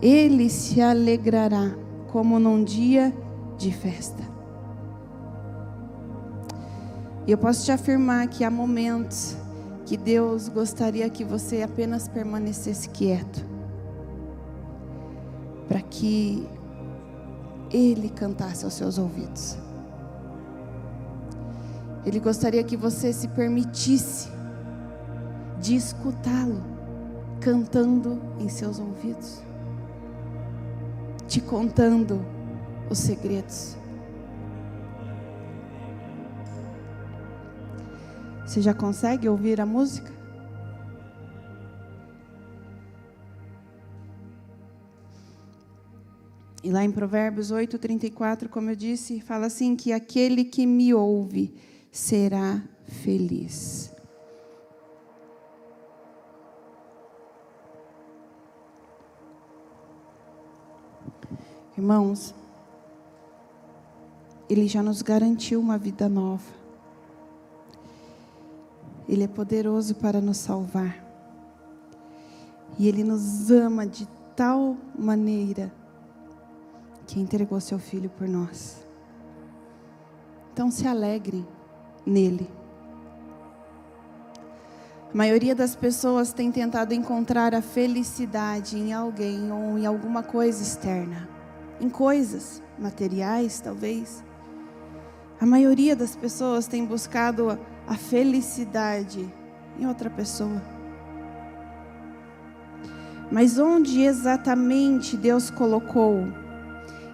Ele 0.02 0.48
se 0.48 0.80
alegrará, 0.80 1.74
como 2.08 2.38
num 2.38 2.64
dia 2.64 3.12
de 3.58 3.72
festa. 3.72 4.22
E 7.26 7.32
eu 7.32 7.38
posso 7.38 7.64
te 7.64 7.72
afirmar 7.72 8.28
que 8.28 8.44
há 8.44 8.50
momentos 8.50 9.36
que 9.84 9.96
Deus 9.96 10.48
gostaria 10.48 11.08
que 11.10 11.24
você 11.24 11.62
apenas 11.62 12.08
permanecesse 12.08 12.88
quieto, 12.88 13.44
para 15.68 15.80
que 15.80 16.48
Ele 17.70 18.08
cantasse 18.08 18.64
aos 18.64 18.74
seus 18.74 18.96
ouvidos. 18.98 19.58
Ele 22.04 22.20
gostaria 22.20 22.62
que 22.62 22.76
você 22.76 23.12
se 23.12 23.26
permitisse 23.28 24.35
de 25.66 25.74
escutá-lo 25.74 26.62
cantando 27.40 28.22
em 28.38 28.48
seus 28.48 28.78
ouvidos, 28.78 29.42
te 31.26 31.40
contando 31.40 32.24
os 32.88 32.98
segredos. 32.98 33.76
Você 38.46 38.62
já 38.62 38.72
consegue 38.72 39.28
ouvir 39.28 39.60
a 39.60 39.66
música? 39.66 40.14
E 46.62 46.70
lá 46.70 46.84
em 46.84 46.92
Provérbios 46.92 47.50
8, 47.50 47.76
34, 47.76 48.48
como 48.48 48.70
eu 48.70 48.76
disse, 48.76 49.20
fala 49.20 49.46
assim: 49.46 49.74
que 49.74 49.92
aquele 49.92 50.44
que 50.44 50.64
me 50.64 50.94
ouve 50.94 51.52
será 51.90 52.62
feliz. 52.86 53.95
Irmãos, 61.76 62.34
Ele 64.48 64.66
já 64.66 64.82
nos 64.82 65.02
garantiu 65.02 65.60
uma 65.60 65.76
vida 65.76 66.08
nova. 66.08 66.54
Ele 69.08 69.24
é 69.24 69.28
poderoso 69.28 69.94
para 69.94 70.20
nos 70.20 70.38
salvar. 70.38 71.04
E 72.78 72.88
Ele 72.88 73.04
nos 73.04 73.50
ama 73.50 73.86
de 73.86 74.08
tal 74.34 74.76
maneira 74.98 75.72
que 77.06 77.20
entregou 77.20 77.60
seu 77.60 77.78
Filho 77.78 78.10
por 78.10 78.26
nós. 78.26 78.84
Então 80.52 80.70
se 80.70 80.86
alegre 80.88 81.46
nele. 82.04 82.50
A 85.12 85.16
maioria 85.16 85.54
das 85.54 85.76
pessoas 85.76 86.32
tem 86.32 86.50
tentado 86.50 86.92
encontrar 86.92 87.54
a 87.54 87.62
felicidade 87.62 88.76
em 88.78 88.92
alguém 88.92 89.52
ou 89.52 89.78
em 89.78 89.86
alguma 89.86 90.22
coisa 90.22 90.62
externa, 90.62 91.28
em 91.80 91.88
coisas 91.88 92.62
materiais, 92.78 93.60
talvez. 93.60 94.24
A 95.40 95.46
maioria 95.46 95.94
das 95.94 96.16
pessoas 96.16 96.66
tem 96.66 96.84
buscado 96.84 97.58
a 97.86 97.94
felicidade 97.94 99.32
em 99.78 99.86
outra 99.86 100.08
pessoa. 100.08 100.62
Mas 103.30 103.58
onde 103.58 104.02
exatamente 104.02 105.16
Deus 105.16 105.50
colocou 105.50 106.26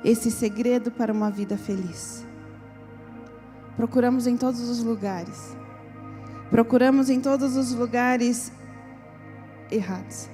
esse 0.04 0.30
segredo 0.30 0.90
para 0.90 1.12
uma 1.12 1.30
vida 1.30 1.56
feliz? 1.56 2.24
Procuramos 3.76 4.26
em 4.26 4.36
todos 4.36 4.60
os 4.68 4.82
lugares. 4.82 5.56
Procuramos 6.50 7.08
em 7.08 7.18
todos 7.18 7.56
os 7.56 7.72
lugares 7.72 8.52
errados. 9.70 10.28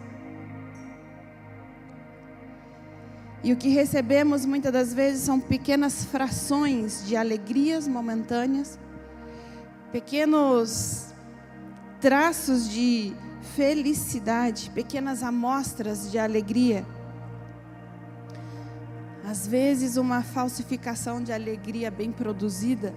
E 3.43 3.53
o 3.53 3.57
que 3.57 3.69
recebemos 3.69 4.45
muitas 4.45 4.73
das 4.73 4.93
vezes 4.93 5.23
são 5.23 5.39
pequenas 5.39 6.05
frações 6.05 7.07
de 7.07 7.17
alegrias 7.17 7.87
momentâneas 7.87 8.79
pequenos 9.93 11.15
traços 12.01 12.69
de 12.69 13.15
felicidade, 13.57 14.71
pequenas 14.71 15.23
amostras 15.23 16.11
de 16.11 16.19
alegria. 16.19 16.85
Às 19.25 19.47
vezes, 19.47 19.97
uma 19.97 20.23
falsificação 20.23 21.23
de 21.23 21.33
alegria 21.33 21.91
bem 21.91 22.13
produzida 22.13 22.95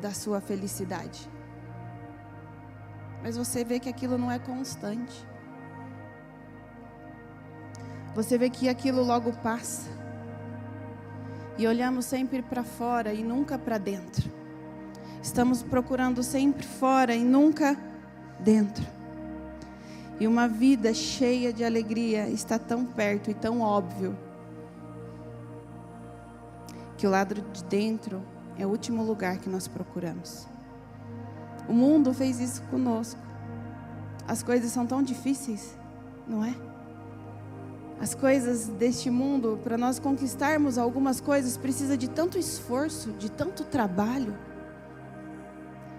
da 0.00 0.12
sua 0.12 0.40
felicidade. 0.40 1.28
Mas 3.22 3.36
você 3.36 3.62
vê 3.64 3.78
que 3.78 3.88
aquilo 3.88 4.16
não 4.16 4.30
é 4.30 4.38
constante. 4.38 5.26
Você 8.20 8.36
vê 8.36 8.50
que 8.50 8.68
aquilo 8.68 9.02
logo 9.02 9.32
passa. 9.32 9.88
e 11.56 11.66
olhamos 11.66 12.04
sempre 12.04 12.42
para 12.42 12.62
fora 12.62 13.14
e 13.14 13.24
nunca 13.24 13.58
para 13.58 13.78
dentro. 13.78 14.30
Estamos 15.22 15.62
procurando 15.62 16.22
sempre 16.22 16.62
fora 16.66 17.14
e 17.14 17.24
nunca 17.24 17.78
dentro. 18.38 18.86
E 20.18 20.26
uma 20.26 20.46
vida 20.46 20.92
cheia 20.92 21.50
de 21.50 21.64
alegria 21.64 22.28
está 22.28 22.58
tão 22.58 22.84
perto 22.84 23.30
e 23.30 23.34
tão 23.34 23.62
óbvio 23.62 24.16
que 26.98 27.06
o 27.06 27.10
lado 27.10 27.40
de 27.52 27.64
dentro 27.64 28.22
é 28.58 28.66
o 28.66 28.70
último 28.70 29.02
lugar 29.02 29.38
que 29.38 29.48
nós 29.48 29.66
procuramos. 29.66 30.46
O 31.66 31.72
mundo 31.72 32.12
fez 32.12 32.38
isso 32.38 32.62
conosco. 32.64 33.20
As 34.28 34.42
coisas 34.42 34.70
são 34.70 34.86
tão 34.86 35.02
difíceis, 35.02 35.74
não 36.28 36.44
é? 36.44 36.69
As 38.00 38.14
coisas 38.14 38.66
deste 38.66 39.10
mundo, 39.10 39.60
para 39.62 39.76
nós 39.76 39.98
conquistarmos 39.98 40.78
algumas 40.78 41.20
coisas, 41.20 41.58
precisa 41.58 41.98
de 41.98 42.08
tanto 42.08 42.38
esforço, 42.38 43.12
de 43.12 43.30
tanto 43.30 43.62
trabalho. 43.64 44.34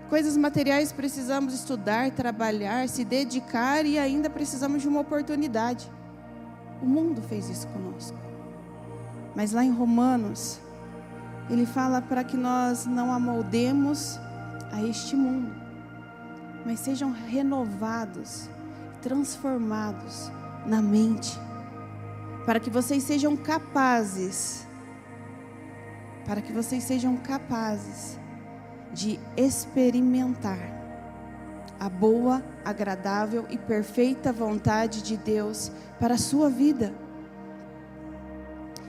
Coisas 0.09 0.35
materiais 0.35 0.91
precisamos 0.91 1.53
estudar, 1.53 2.09
trabalhar, 2.09 2.89
se 2.89 3.05
dedicar 3.05 3.85
e 3.85 3.99
ainda 3.99 4.31
precisamos 4.31 4.81
de 4.81 4.87
uma 4.87 5.01
oportunidade. 5.01 5.89
O 6.81 6.87
mundo 6.87 7.21
fez 7.21 7.47
isso 7.47 7.67
conosco. 7.67 8.17
Mas 9.35 9.51
lá 9.51 9.63
em 9.63 9.71
Romanos, 9.71 10.59
ele 11.51 11.67
fala 11.67 12.01
para 12.01 12.23
que 12.23 12.35
nós 12.35 12.87
não 12.87 13.13
amoldemos 13.13 14.19
a 14.71 14.81
este 14.81 15.15
mundo, 15.15 15.53
mas 16.65 16.79
sejam 16.79 17.11
renovados, 17.11 18.49
transformados 19.01 20.31
na 20.65 20.81
mente, 20.81 21.39
para 22.45 22.60
que 22.60 22.69
vocês 22.69 23.04
sejam 23.04 23.36
capazes, 23.36 24.67
para 26.25 26.41
que 26.41 26.51
vocês 26.51 26.84
sejam 26.84 27.17
capazes 27.17 28.19
de 28.93 29.19
experimentar 29.38 30.82
a 31.80 31.89
boa, 31.89 32.43
agradável 32.63 33.45
e 33.49 33.58
perfeita 33.58 34.32
vontade 34.32 35.01
de 35.01 35.17
Deus 35.17 35.71
para 35.99 36.13
a 36.15 36.17
sua 36.17 36.49
vida. 36.49 36.93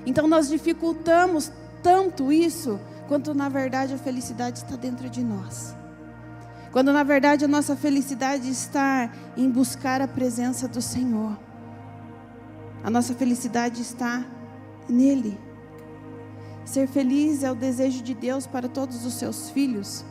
Então 0.05 0.27
nós 0.27 0.49
dificultamos 0.49 1.51
tanto 1.83 2.33
isso, 2.33 2.79
quanto 3.09 3.35
na 3.35 3.49
verdade 3.49 3.95
a 3.95 3.99
felicidade 3.99 4.59
está 4.59 4.77
dentro 4.77 5.09
de 5.09 5.23
nós. 5.23 5.75
Quando 6.71 6.93
na 6.93 7.03
verdade 7.03 7.45
a 7.45 7.49
nossa 7.49 7.77
felicidade 7.77 8.51
está 8.51 9.11
em 9.37 9.51
buscar 9.51 10.01
a 10.01 10.09
presença 10.09 10.67
do 10.67 10.81
Senhor. 10.81 11.39
A 12.83 12.91
nossa 12.91 13.15
felicidade 13.15 13.81
está 13.83 14.25
nele. 14.89 15.39
Ser 16.65 16.89
feliz 16.89 17.43
é 17.43 17.51
o 17.51 17.55
desejo 17.55 18.03
de 18.03 18.15
Deus 18.15 18.47
para 18.47 18.69
todos 18.69 19.05
os 19.05 19.15
seus 19.15 19.51
filhos. 19.51 20.05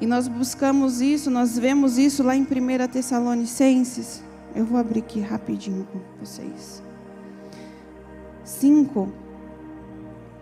E 0.00 0.06
nós 0.06 0.28
buscamos 0.28 1.00
isso, 1.00 1.30
nós 1.30 1.58
vemos 1.58 1.98
isso 1.98 2.22
lá 2.22 2.36
em 2.36 2.42
1 2.42 2.46
Tessalonicenses. 2.92 4.22
Eu 4.54 4.64
vou 4.64 4.78
abrir 4.78 5.00
aqui 5.00 5.20
rapidinho 5.20 5.86
com 5.92 6.00
vocês. 6.24 6.82
5 8.44 9.24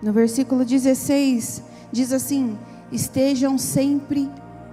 no 0.02 0.12
versículo 0.12 0.64
16, 0.64 1.62
diz 1.92 2.12
assim: 2.12 2.58
estejam 2.90 3.56
sempre 3.56 4.28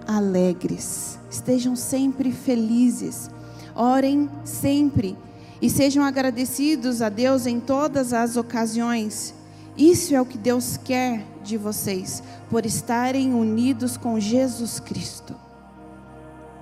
alegres, 0.08 1.19
estejam 1.30 1.76
sempre 1.76 2.32
felizes, 2.32 3.30
orem 3.76 4.28
sempre 4.43 5.15
e 5.62 5.69
sejam 5.69 6.04
agradecidos 6.04 7.02
a 7.02 7.10
Deus 7.10 7.45
em 7.45 7.60
todas 7.60 8.13
as 8.13 8.38
ocasiões. 8.38 9.34
Isso 9.78 10.13
é 10.13 10.22
o 10.22 10.26
que 10.26 10.38
Deus 10.38 10.78
quer 10.78 11.26
de 11.43 11.58
vocês, 11.58 12.22
por 12.50 12.65
estarem 12.65 13.34
unidos 13.34 13.98
com 13.98 14.19
Jesus 14.19 14.80
Cristo. 14.80 15.36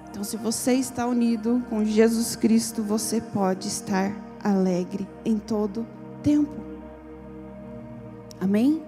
Então, 0.10 0.24
se 0.24 0.38
você 0.38 0.74
está 0.74 1.06
unido 1.06 1.64
com 1.70 1.84
Jesus 1.84 2.36
Cristo, 2.36 2.82
você 2.82 3.22
pode 3.22 3.68
estar 3.68 4.12
alegre 4.44 5.08
em 5.26 5.38
todo 5.38 5.86
tempo. 6.24 6.56
Amém? 8.40 8.82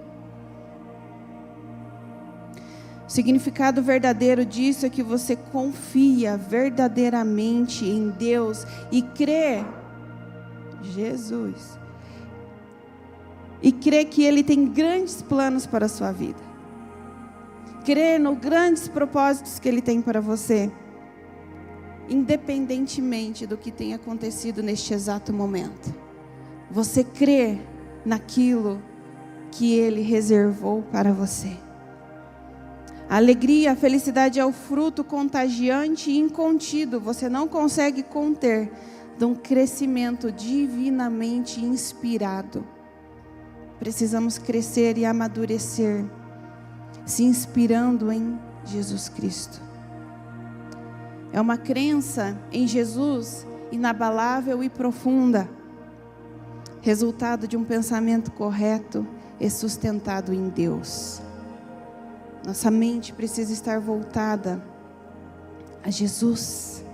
O 3.07 3.11
significado 3.11 3.81
verdadeiro 3.81 4.45
disso 4.45 4.85
é 4.85 4.89
que 4.89 5.01
você 5.01 5.35
confia 5.35 6.37
verdadeiramente 6.37 7.83
em 7.83 8.09
Deus 8.09 8.65
e 8.91 9.01
crê 9.01 9.65
Jesus. 10.81 11.79
E 13.61 13.71
crê 13.71 14.05
que 14.05 14.23
Ele 14.23 14.43
tem 14.43 14.65
grandes 14.65 15.21
planos 15.21 15.65
para 15.65 15.85
a 15.85 15.89
sua 15.89 16.11
vida. 16.11 16.39
Crê 17.85 18.17
nos 18.17 18.37
grandes 18.37 18.87
propósitos 18.87 19.59
que 19.59 19.67
Ele 19.67 19.81
tem 19.81 20.01
para 20.01 20.21
você. 20.21 20.71
Independentemente 22.07 23.45
do 23.45 23.57
que 23.57 23.71
tenha 23.71 23.97
acontecido 23.97 24.63
neste 24.63 24.93
exato 24.93 25.33
momento. 25.33 25.93
Você 26.71 27.03
crê 27.03 27.59
naquilo 28.05 28.81
que 29.51 29.73
Ele 29.75 30.01
reservou 30.01 30.83
para 30.83 31.11
você. 31.11 31.57
A 33.09 33.15
alegria, 33.15 33.71
a 33.71 33.75
felicidade 33.75 34.39
é 34.39 34.45
o 34.45 34.51
fruto 34.51 35.03
contagiante 35.03 36.11
e 36.11 36.19
incontido, 36.19 37.01
você 37.01 37.27
não 37.27 37.47
consegue 37.47 38.03
conter, 38.03 38.71
de 39.19 39.25
um 39.25 39.35
crescimento 39.35 40.31
divinamente 40.31 41.59
inspirado. 41.59 42.65
Precisamos 43.77 44.37
crescer 44.37 44.97
e 44.97 45.05
amadurecer, 45.05 46.05
se 47.05 47.25
inspirando 47.25 48.13
em 48.13 48.39
Jesus 48.63 49.09
Cristo. 49.09 49.61
É 51.33 51.41
uma 51.41 51.57
crença 51.57 52.39
em 52.49 52.65
Jesus 52.65 53.45
inabalável 53.73 54.63
e 54.63 54.69
profunda, 54.69 55.49
resultado 56.81 57.45
de 57.45 57.57
um 57.57 57.63
pensamento 57.65 58.31
correto 58.31 59.05
e 59.37 59.49
sustentado 59.49 60.33
em 60.33 60.47
Deus. 60.47 61.21
Nossa 62.45 62.71
mente 62.71 63.11
precisa 63.11 63.51
estar 63.51 63.81
voltada 63.81 64.63
a 65.83 65.89
Jesus. 65.89 66.85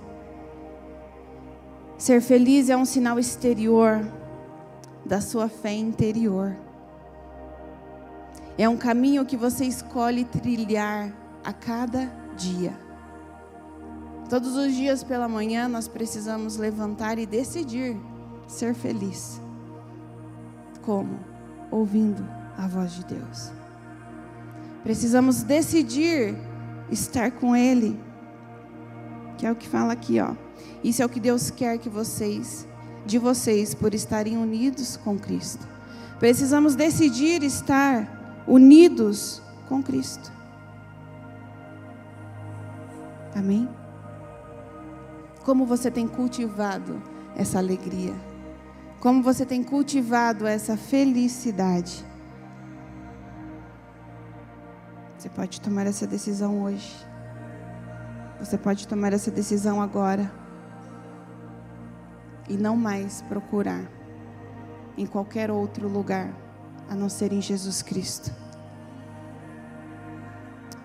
Ser 1.97 2.21
feliz 2.21 2.69
é 2.69 2.75
um 2.75 2.85
sinal 2.85 3.19
exterior 3.19 4.05
da 5.05 5.21
sua 5.21 5.47
fé 5.47 5.73
interior. 5.73 6.55
É 8.57 8.67
um 8.67 8.77
caminho 8.77 9.25
que 9.25 9.37
você 9.37 9.65
escolhe 9.65 10.25
trilhar 10.25 11.13
a 11.43 11.53
cada 11.53 12.05
dia. 12.37 12.73
Todos 14.29 14.55
os 14.55 14.73
dias 14.73 15.03
pela 15.03 15.27
manhã 15.27 15.67
nós 15.67 15.87
precisamos 15.87 16.57
levantar 16.57 17.19
e 17.19 17.25
decidir 17.25 17.97
ser 18.47 18.73
feliz. 18.73 19.41
Como? 20.81 21.35
ouvindo 21.71 22.25
a 22.57 22.67
voz 22.67 22.93
de 22.93 23.05
Deus. 23.05 23.51
Precisamos 24.83 25.43
decidir 25.43 26.35
estar 26.89 27.31
com 27.31 27.55
Ele, 27.55 27.99
que 29.37 29.45
é 29.45 29.51
o 29.51 29.55
que 29.55 29.67
fala 29.67 29.93
aqui, 29.93 30.19
ó. 30.19 30.33
Isso 30.83 31.01
é 31.01 31.05
o 31.05 31.09
que 31.09 31.19
Deus 31.19 31.49
quer 31.49 31.77
que 31.77 31.89
vocês, 31.89 32.67
de 33.05 33.17
vocês, 33.17 33.73
por 33.73 33.93
estarem 33.93 34.37
unidos 34.37 34.97
com 34.97 35.17
Cristo. 35.17 35.67
Precisamos 36.19 36.75
decidir 36.75 37.43
estar 37.43 38.43
unidos 38.47 39.41
com 39.67 39.81
Cristo. 39.81 40.31
Amém? 43.35 43.67
Como 45.43 45.65
você 45.65 45.91
tem 45.91 46.07
cultivado 46.07 47.01
essa 47.35 47.57
alegria? 47.57 48.15
Como 48.99 49.21
você 49.21 49.45
tem 49.45 49.61
cultivado 49.61 50.47
essa 50.47 50.77
felicidade? 50.77 52.03
Você 55.17 55.29
pode 55.29 55.59
tomar 55.59 55.85
essa 55.85 56.07
decisão 56.07 56.63
hoje. 56.63 56.95
Você 58.39 58.57
pode 58.57 58.87
tomar 58.87 59.13
essa 59.13 59.29
decisão 59.31 59.81
agora. 59.81 60.31
E 62.47 62.55
não 62.55 62.75
mais 62.75 63.21
procurar 63.23 63.83
em 64.97 65.05
qualquer 65.05 65.51
outro 65.51 65.87
lugar 65.87 66.33
a 66.89 66.95
não 66.95 67.09
ser 67.09 67.31
em 67.33 67.41
Jesus 67.41 67.81
Cristo. 67.81 68.31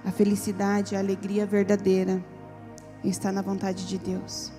A 0.04 0.10
felicidade, 0.10 0.96
a 0.96 0.98
alegria 0.98 1.44
verdadeira 1.44 2.24
está 3.04 3.30
na 3.30 3.42
vontade 3.42 3.86
de 3.86 3.98
Deus, 3.98 4.50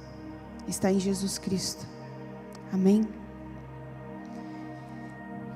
está 0.68 0.92
em 0.92 1.00
Jesus 1.00 1.38
Cristo. 1.38 1.86
Amém? 2.72 3.08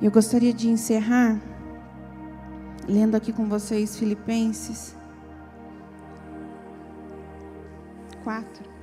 Eu 0.01 0.11
gostaria 0.11 0.53
de 0.53 0.67
encerrar 0.67 1.39
lendo 2.87 3.15
aqui 3.15 3.31
com 3.31 3.47
vocês 3.47 3.97
Filipenses 3.97 4.95
4. 8.23 8.74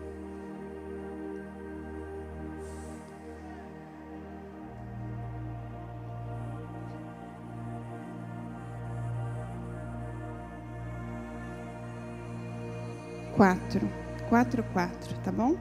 4. 13.37 13.89
4, 14.29 14.65
4, 14.73 15.15
tá 15.25 15.31
bom? 15.33 15.57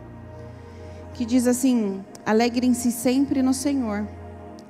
Que 1.14 1.26
diz 1.26 1.48
assim: 1.48 2.04
Alegrem-se 2.26 2.92
sempre 2.92 3.42
no 3.42 3.54
Senhor. 3.54 4.08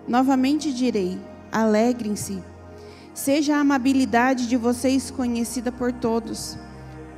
Novamente 0.07 0.73
direi: 0.73 1.19
alegrem-se. 1.51 2.41
Seja 3.13 3.57
a 3.57 3.59
amabilidade 3.59 4.47
de 4.47 4.55
vocês 4.55 5.11
conhecida 5.11 5.71
por 5.71 5.91
todos. 5.91 6.57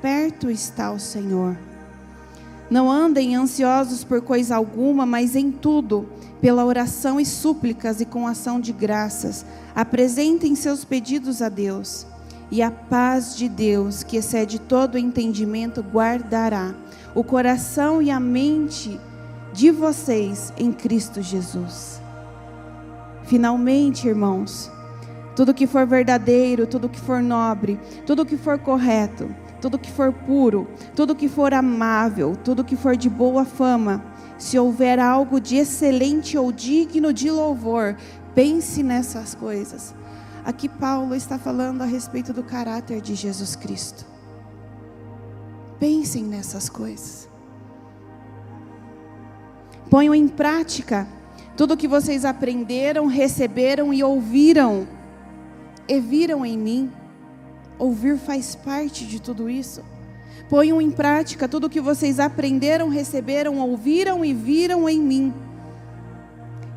Perto 0.01 0.49
está 0.49 0.91
o 0.91 0.99
Senhor. 0.99 1.57
Não 2.69 2.91
andem 2.91 3.35
ansiosos 3.35 4.03
por 4.03 4.21
coisa 4.21 4.55
alguma, 4.55 5.05
mas 5.05 5.35
em 5.35 5.51
tudo, 5.51 6.09
pela 6.41 6.65
oração 6.65 7.19
e 7.19 7.25
súplicas 7.25 8.01
e 8.01 8.05
com 8.05 8.27
ação 8.27 8.59
de 8.59 8.73
graças, 8.73 9.45
apresentem 9.75 10.55
seus 10.55 10.83
pedidos 10.83 11.41
a 11.41 11.49
Deus. 11.49 12.07
E 12.53 12.61
a 12.61 12.69
paz 12.69 13.35
de 13.35 13.49
Deus, 13.49 14.03
que 14.03 14.15
excede 14.15 14.59
todo 14.59 14.95
entendimento, 14.95 15.81
guardará 15.81 16.75
o 17.15 17.23
coração 17.23 17.99
e 17.99 18.11
a 18.11 18.19
mente 18.19 19.01
de 19.51 19.71
vocês 19.71 20.53
em 20.55 20.71
Cristo 20.71 21.19
Jesus. 21.19 21.99
Finalmente, 23.23 24.07
irmãos, 24.07 24.71
tudo 25.35 25.51
que 25.51 25.65
for 25.65 25.87
verdadeiro, 25.87 26.67
tudo 26.67 26.87
que 26.87 26.99
for 26.99 27.23
nobre, 27.23 27.79
tudo 28.05 28.23
que 28.23 28.37
for 28.37 28.59
correto, 28.59 29.35
tudo 29.59 29.79
que 29.79 29.89
for 29.89 30.13
puro, 30.13 30.67
tudo 30.95 31.15
que 31.15 31.27
for 31.27 31.55
amável, 31.55 32.35
tudo 32.35 32.63
que 32.63 32.75
for 32.75 32.95
de 32.95 33.09
boa 33.09 33.45
fama, 33.45 34.05
se 34.37 34.59
houver 34.59 34.99
algo 34.99 35.41
de 35.41 35.55
excelente 35.55 36.37
ou 36.37 36.51
digno 36.51 37.11
de 37.11 37.31
louvor, 37.31 37.95
pense 38.35 38.83
nessas 38.83 39.33
coisas. 39.33 39.95
Aqui 40.45 40.67
Paulo 40.67 41.15
está 41.15 41.39
falando 41.39 41.81
a 41.81 41.85
respeito 41.85 42.33
do 42.33 42.43
caráter 42.43 42.99
de 42.99 43.15
Jesus 43.15 43.55
Cristo. 43.55 44.05
Pensem 45.79 46.23
nessas 46.25 46.67
coisas. 46.67 47.29
Ponham 49.89 50.13
em 50.13 50.27
prática 50.27 51.07
tudo 51.55 51.75
o 51.75 51.77
que 51.77 51.87
vocês 51.87 52.25
aprenderam, 52.25 53.05
receberam 53.05 53.93
e 53.93 54.03
ouviram 54.03 54.85
e 55.87 55.99
viram 55.99 56.45
em 56.45 56.57
mim. 56.57 56.91
Ouvir 57.79 58.17
faz 58.17 58.53
parte 58.53 59.05
de 59.05 59.21
tudo 59.21 59.49
isso. 59.49 59.81
Ponham 60.49 60.81
em 60.81 60.91
prática 60.91 61.47
tudo 61.47 61.67
o 61.67 61.69
que 61.69 61.79
vocês 61.79 62.19
aprenderam, 62.19 62.89
receberam, 62.89 63.59
ouviram 63.59 64.25
e 64.25 64.33
viram 64.33 64.89
em 64.89 64.99
mim. 64.99 65.33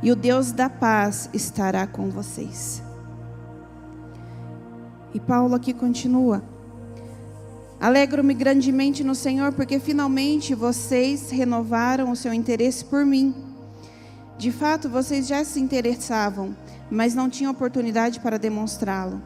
E 0.02 0.12
o 0.12 0.16
Deus 0.16 0.52
da 0.52 0.70
paz 0.70 1.28
estará 1.32 1.86
com 1.86 2.08
vocês. 2.10 2.85
E 5.16 5.20
Paulo 5.20 5.54
aqui 5.54 5.72
continua. 5.72 6.42
Alegro-me 7.80 8.34
grandemente 8.34 9.02
no 9.02 9.14
Senhor, 9.14 9.50
porque 9.50 9.78
finalmente 9.78 10.54
vocês 10.54 11.30
renovaram 11.30 12.10
o 12.10 12.16
seu 12.16 12.34
interesse 12.34 12.84
por 12.84 13.06
mim. 13.06 13.34
De 14.36 14.52
fato, 14.52 14.90
vocês 14.90 15.26
já 15.26 15.42
se 15.42 15.58
interessavam, 15.58 16.54
mas 16.90 17.14
não 17.14 17.30
tinham 17.30 17.50
oportunidade 17.50 18.20
para 18.20 18.38
demonstrá-lo. 18.38 19.22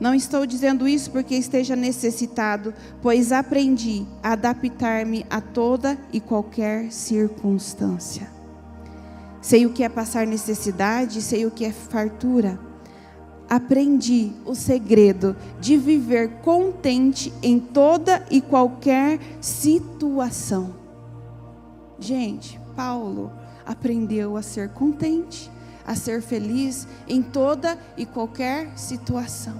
Não 0.00 0.12
estou 0.12 0.44
dizendo 0.44 0.88
isso 0.88 1.12
porque 1.12 1.36
esteja 1.36 1.76
necessitado, 1.76 2.74
pois 3.00 3.30
aprendi 3.30 4.04
a 4.20 4.32
adaptar-me 4.32 5.24
a 5.30 5.40
toda 5.40 5.96
e 6.12 6.18
qualquer 6.18 6.90
circunstância. 6.90 8.28
Sei 9.40 9.66
o 9.66 9.72
que 9.72 9.84
é 9.84 9.88
passar 9.88 10.26
necessidade, 10.26 11.22
sei 11.22 11.46
o 11.46 11.50
que 11.52 11.64
é 11.64 11.70
fartura 11.70 12.66
aprendi 13.48 14.32
o 14.44 14.54
segredo 14.54 15.34
de 15.60 15.76
viver 15.76 16.40
contente 16.42 17.32
em 17.42 17.58
toda 17.58 18.24
e 18.30 18.40
qualquer 18.40 19.18
situação. 19.40 20.74
Gente, 21.98 22.60
Paulo 22.76 23.32
aprendeu 23.64 24.36
a 24.36 24.42
ser 24.42 24.68
contente, 24.68 25.50
a 25.86 25.94
ser 25.94 26.20
feliz 26.20 26.86
em 27.08 27.22
toda 27.22 27.78
e 27.96 28.04
qualquer 28.04 28.76
situação. 28.76 29.56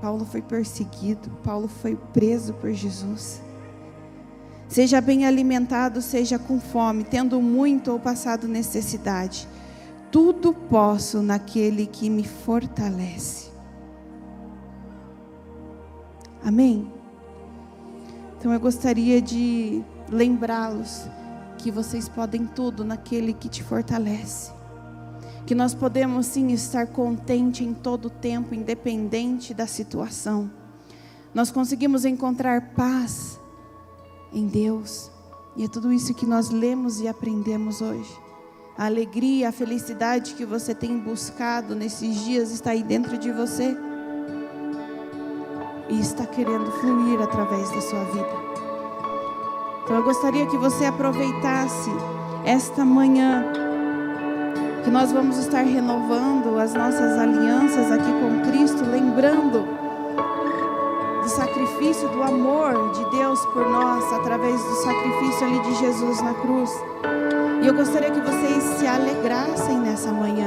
Paulo 0.00 0.24
foi 0.24 0.42
perseguido, 0.42 1.30
Paulo 1.42 1.68
foi 1.68 1.96
preso 2.12 2.54
por 2.54 2.72
Jesus. 2.72 3.42
Seja 4.68 5.00
bem 5.00 5.26
alimentado, 5.26 6.02
seja 6.02 6.38
com 6.38 6.58
fome, 6.58 7.04
tendo 7.04 7.40
muito 7.40 7.92
ou 7.92 8.00
passado 8.00 8.48
necessidade 8.48 9.46
tudo 10.16 10.54
posso 10.54 11.20
naquele 11.20 11.84
que 11.86 12.08
me 12.08 12.24
fortalece. 12.24 13.50
Amém? 16.42 16.90
Então 18.38 18.50
eu 18.50 18.58
gostaria 18.58 19.20
de 19.20 19.84
lembrá-los 20.08 21.06
que 21.58 21.70
vocês 21.70 22.08
podem 22.08 22.46
tudo 22.46 22.82
naquele 22.82 23.34
que 23.34 23.46
te 23.46 23.62
fortalece. 23.62 24.50
Que 25.44 25.54
nós 25.54 25.74
podemos 25.74 26.24
sim 26.24 26.50
estar 26.50 26.86
contente 26.86 27.62
em 27.62 27.74
todo 27.74 28.06
o 28.06 28.10
tempo, 28.10 28.54
independente 28.54 29.52
da 29.52 29.66
situação. 29.66 30.50
Nós 31.34 31.50
conseguimos 31.50 32.06
encontrar 32.06 32.72
paz 32.74 33.38
em 34.32 34.46
Deus. 34.46 35.10
E 35.54 35.64
é 35.64 35.68
tudo 35.68 35.92
isso 35.92 36.14
que 36.14 36.24
nós 36.24 36.48
lemos 36.48 37.02
e 37.02 37.06
aprendemos 37.06 37.82
hoje 37.82 38.25
a 38.78 38.84
alegria, 38.86 39.48
a 39.48 39.52
felicidade 39.52 40.34
que 40.34 40.44
você 40.44 40.74
tem 40.74 40.98
buscado 40.98 41.74
nesses 41.74 42.24
dias 42.24 42.50
está 42.50 42.72
aí 42.72 42.82
dentro 42.82 43.16
de 43.16 43.32
você 43.32 43.76
e 45.88 45.98
está 45.98 46.26
querendo 46.26 46.70
fluir 46.72 47.20
através 47.22 47.70
da 47.70 47.80
sua 47.80 48.04
vida. 48.04 48.28
Então 49.82 49.96
eu 49.96 50.02
gostaria 50.02 50.46
que 50.46 50.58
você 50.58 50.84
aproveitasse 50.84 51.90
esta 52.44 52.84
manhã 52.84 53.44
que 54.84 54.90
nós 54.90 55.10
vamos 55.10 55.38
estar 55.38 55.62
renovando 55.62 56.58
as 56.58 56.74
nossas 56.74 57.18
alianças 57.18 57.90
aqui 57.90 58.12
com 58.12 58.50
Cristo, 58.50 58.84
lembrando 58.84 59.66
do 61.22 61.28
sacrifício, 61.28 62.08
do 62.10 62.22
amor 62.22 62.92
de 62.92 63.10
Deus 63.16 63.44
por 63.46 63.68
nós 63.68 64.12
através 64.12 64.62
do 64.62 64.74
sacrifício 64.76 65.46
ali 65.46 65.60
de 65.60 65.74
Jesus 65.76 66.20
na 66.20 66.34
cruz. 66.34 66.70
E 67.66 67.68
eu 67.68 67.74
gostaria 67.74 68.12
que 68.12 68.20
vocês 68.20 68.62
se 68.78 68.86
alegrassem 68.86 69.80
nessa 69.80 70.12
manhã. 70.12 70.46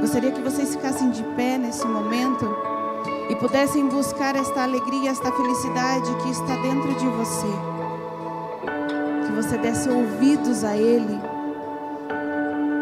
Gostaria 0.00 0.30
que 0.30 0.40
vocês 0.40 0.76
ficassem 0.76 1.10
de 1.10 1.24
pé 1.34 1.58
nesse 1.58 1.84
momento 1.84 2.48
e 3.28 3.34
pudessem 3.34 3.88
buscar 3.88 4.36
esta 4.36 4.62
alegria, 4.62 5.10
esta 5.10 5.32
felicidade 5.32 6.14
que 6.22 6.30
está 6.30 6.54
dentro 6.62 6.94
de 6.94 7.08
você. 7.08 7.48
Que 9.26 9.32
você 9.32 9.58
desse 9.58 9.88
ouvidos 9.88 10.62
a 10.62 10.76
Ele 10.76 11.20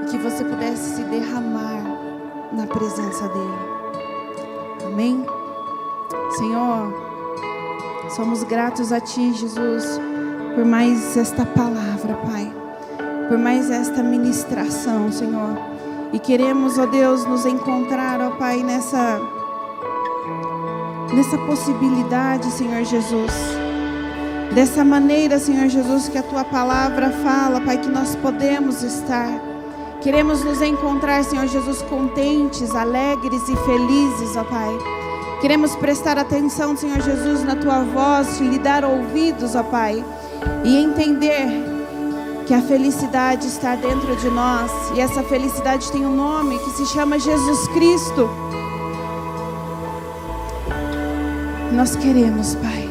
e 0.02 0.10
que 0.10 0.18
você 0.18 0.44
pudesse 0.44 0.96
se 0.96 1.02
derramar 1.04 1.82
na 2.52 2.66
presença 2.66 3.26
dEle. 3.26 4.92
Amém? 4.92 5.24
Senhor, 6.36 6.92
somos 8.14 8.42
gratos 8.42 8.92
a 8.92 9.00
Ti, 9.00 9.32
Jesus, 9.32 9.98
por 10.54 10.66
mais 10.66 11.16
esta 11.16 11.46
palavra, 11.46 12.14
Pai 12.16 12.65
por 13.28 13.38
mais 13.38 13.70
esta 13.70 14.02
ministração, 14.02 15.10
Senhor. 15.10 15.58
E 16.12 16.18
queremos, 16.18 16.78
ó 16.78 16.86
Deus, 16.86 17.24
nos 17.26 17.44
encontrar, 17.44 18.20
ó 18.20 18.30
Pai, 18.30 18.62
nessa 18.62 19.20
nessa 21.12 21.38
possibilidade, 21.38 22.50
Senhor 22.50 22.84
Jesus. 22.84 23.32
Dessa 24.54 24.84
maneira, 24.84 25.38
Senhor 25.38 25.68
Jesus, 25.68 26.08
que 26.08 26.18
a 26.18 26.22
tua 26.22 26.44
palavra 26.44 27.10
fala, 27.10 27.60
Pai, 27.60 27.78
que 27.78 27.88
nós 27.88 28.14
podemos 28.16 28.82
estar. 28.82 29.28
Queremos 30.00 30.44
nos 30.44 30.62
encontrar, 30.62 31.24
Senhor 31.24 31.46
Jesus, 31.46 31.82
contentes, 31.82 32.74
alegres 32.74 33.42
e 33.48 33.56
felizes, 33.56 34.36
ó 34.36 34.44
Pai. 34.44 34.78
Queremos 35.40 35.74
prestar 35.76 36.18
atenção, 36.18 36.76
Senhor 36.76 37.00
Jesus, 37.00 37.44
na 37.44 37.56
tua 37.56 37.80
voz, 37.80 38.40
lhe 38.40 38.58
dar 38.58 38.84
ouvidos, 38.84 39.54
ó 39.54 39.62
Pai, 39.62 40.04
e 40.64 40.76
entender 40.76 41.65
que 42.46 42.54
a 42.54 42.62
felicidade 42.62 43.48
está 43.48 43.74
dentro 43.74 44.14
de 44.16 44.30
nós 44.30 44.70
e 44.94 45.00
essa 45.00 45.22
felicidade 45.24 45.90
tem 45.90 46.06
um 46.06 46.14
nome 46.14 46.58
que 46.60 46.70
se 46.70 46.86
chama 46.86 47.18
Jesus 47.18 47.66
Cristo. 47.68 48.30
Nós 51.72 51.96
queremos, 51.96 52.54
Pai. 52.54 52.88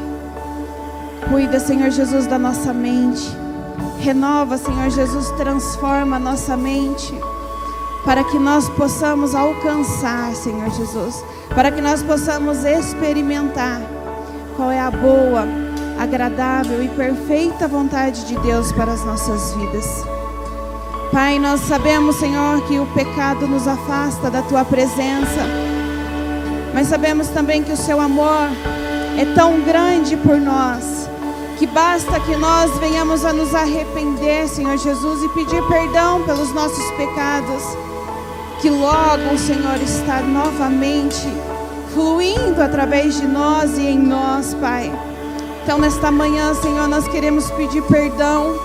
Cuida, 1.30 1.60
Senhor 1.60 1.90
Jesus, 1.90 2.28
da 2.28 2.38
nossa 2.38 2.74
mente. 2.74 3.26
Renova, 4.00 4.58
Senhor 4.58 4.90
Jesus, 4.90 5.32
transforma 5.32 6.18
a 6.18 6.20
nossa 6.20 6.58
mente 6.58 7.14
para 8.04 8.24
que 8.26 8.38
nós 8.38 8.70
possamos 8.70 9.34
alcançar, 9.34 10.36
Senhor 10.36 10.70
Jesus, 10.70 11.24
para 11.56 11.72
que 11.72 11.82
nós 11.82 12.04
possamos 12.04 12.64
experimentar 12.64 13.82
qual 14.56 14.70
é 14.70 14.80
a 14.80 14.92
boa, 14.92 15.48
agradável 16.00 16.84
e 16.84 16.90
perfeita 16.90 17.68
vontade 17.68 18.26
de 18.26 18.38
Deus 18.40 18.72
para 18.72 18.92
as 18.92 19.04
nossas 19.06 19.54
vidas. 19.56 20.06
Pai, 21.12 21.40
nós 21.40 21.62
sabemos, 21.62 22.18
Senhor, 22.18 22.62
que 22.68 22.78
o 22.78 22.86
pecado 22.88 23.48
nos 23.48 23.68
afasta 23.68 24.30
da 24.30 24.42
tua 24.42 24.66
presença, 24.66 25.46
mas 26.74 26.88
sabemos 26.88 27.30
também 27.30 27.64
que 27.64 27.72
o 27.72 27.78
seu 27.78 28.02
amor 28.02 28.50
é 29.18 29.26
tão 29.34 29.62
grande 29.62 30.18
por 30.18 30.38
nós, 30.38 31.10
que 31.58 31.66
basta 31.68 32.20
que 32.20 32.36
nós 32.36 32.70
venhamos 32.80 33.24
a 33.24 33.32
nos 33.32 33.56
arrepender, 33.56 34.48
Senhor 34.50 34.78
Jesus, 34.78 35.24
e 35.24 35.30
pedir 35.30 35.64
perdão 35.68 36.22
pelos 36.24 36.52
nossos 36.52 36.92
pecados, 36.98 37.64
que 38.62 38.70
logo 38.70 39.34
o 39.34 39.38
Senhor 39.38 39.82
está 39.82 40.20
novamente 40.20 41.28
fluindo 41.94 42.62
através 42.62 43.16
de 43.22 43.26
nós 43.26 43.78
e 43.78 43.88
em 43.88 43.98
nós, 43.98 44.54
Pai. 44.56 44.92
Então, 45.66 45.80
nesta 45.80 46.12
manhã, 46.12 46.54
Senhor, 46.54 46.88
nós 46.88 47.08
queremos 47.08 47.50
pedir 47.50 47.82
perdão, 47.82 48.56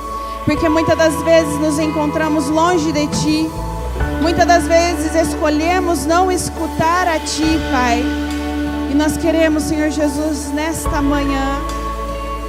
porque 0.44 0.68
muitas 0.68 0.98
das 0.98 1.14
vezes 1.22 1.58
nos 1.58 1.78
encontramos 1.78 2.50
longe 2.50 2.92
de 2.92 3.06
Ti, 3.06 3.50
muitas 4.20 4.46
das 4.46 4.64
vezes 4.64 5.14
escolhemos 5.14 6.04
não 6.04 6.30
escutar 6.30 7.08
a 7.08 7.18
Ti, 7.18 7.58
Pai. 7.72 8.04
E 8.90 8.94
nós 8.94 9.16
queremos, 9.16 9.62
Senhor 9.62 9.88
Jesus, 9.88 10.52
nesta 10.52 11.00
manhã, 11.00 11.58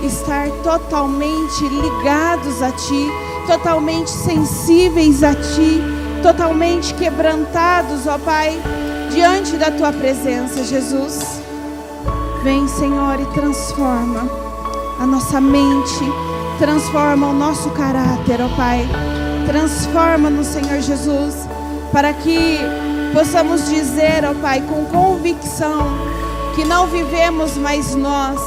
estar 0.03 0.49
totalmente 0.65 1.63
ligados 1.69 2.61
a 2.61 2.71
Ti, 2.71 3.09
totalmente 3.47 4.09
sensíveis 4.09 5.23
a 5.23 5.33
Ti, 5.33 5.81
totalmente 6.21 6.93
quebrantados, 6.95 8.05
ó 8.05 8.17
Pai, 8.17 8.61
diante 9.13 9.55
da 9.55 9.71
Tua 9.71 9.93
presença, 9.93 10.61
Jesus. 10.61 11.39
Vem, 12.43 12.67
Senhor, 12.67 13.17
e 13.21 13.25
transforma 13.27 14.40
a 15.01 15.05
nossa 15.07 15.41
mente, 15.41 16.05
transforma 16.59 17.29
o 17.29 17.33
nosso 17.33 17.71
caráter, 17.71 18.39
ó 18.39 18.47
Pai. 18.55 18.87
Transforma-nos, 19.47 20.45
Senhor 20.45 20.79
Jesus, 20.79 21.47
para 21.91 22.13
que 22.13 22.59
possamos 23.11 23.67
dizer, 23.67 24.23
ó 24.23 24.35
Pai, 24.35 24.61
com 24.61 24.85
convicção, 24.85 25.87
que 26.55 26.63
não 26.63 26.85
vivemos 26.85 27.57
mais 27.57 27.95
nós, 27.95 28.39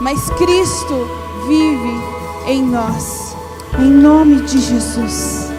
mas 0.00 0.28
Cristo 0.30 1.08
vive 1.46 2.02
em 2.48 2.60
nós. 2.60 3.36
Em 3.78 3.88
nome 3.88 4.40
de 4.40 4.58
Jesus. 4.58 5.49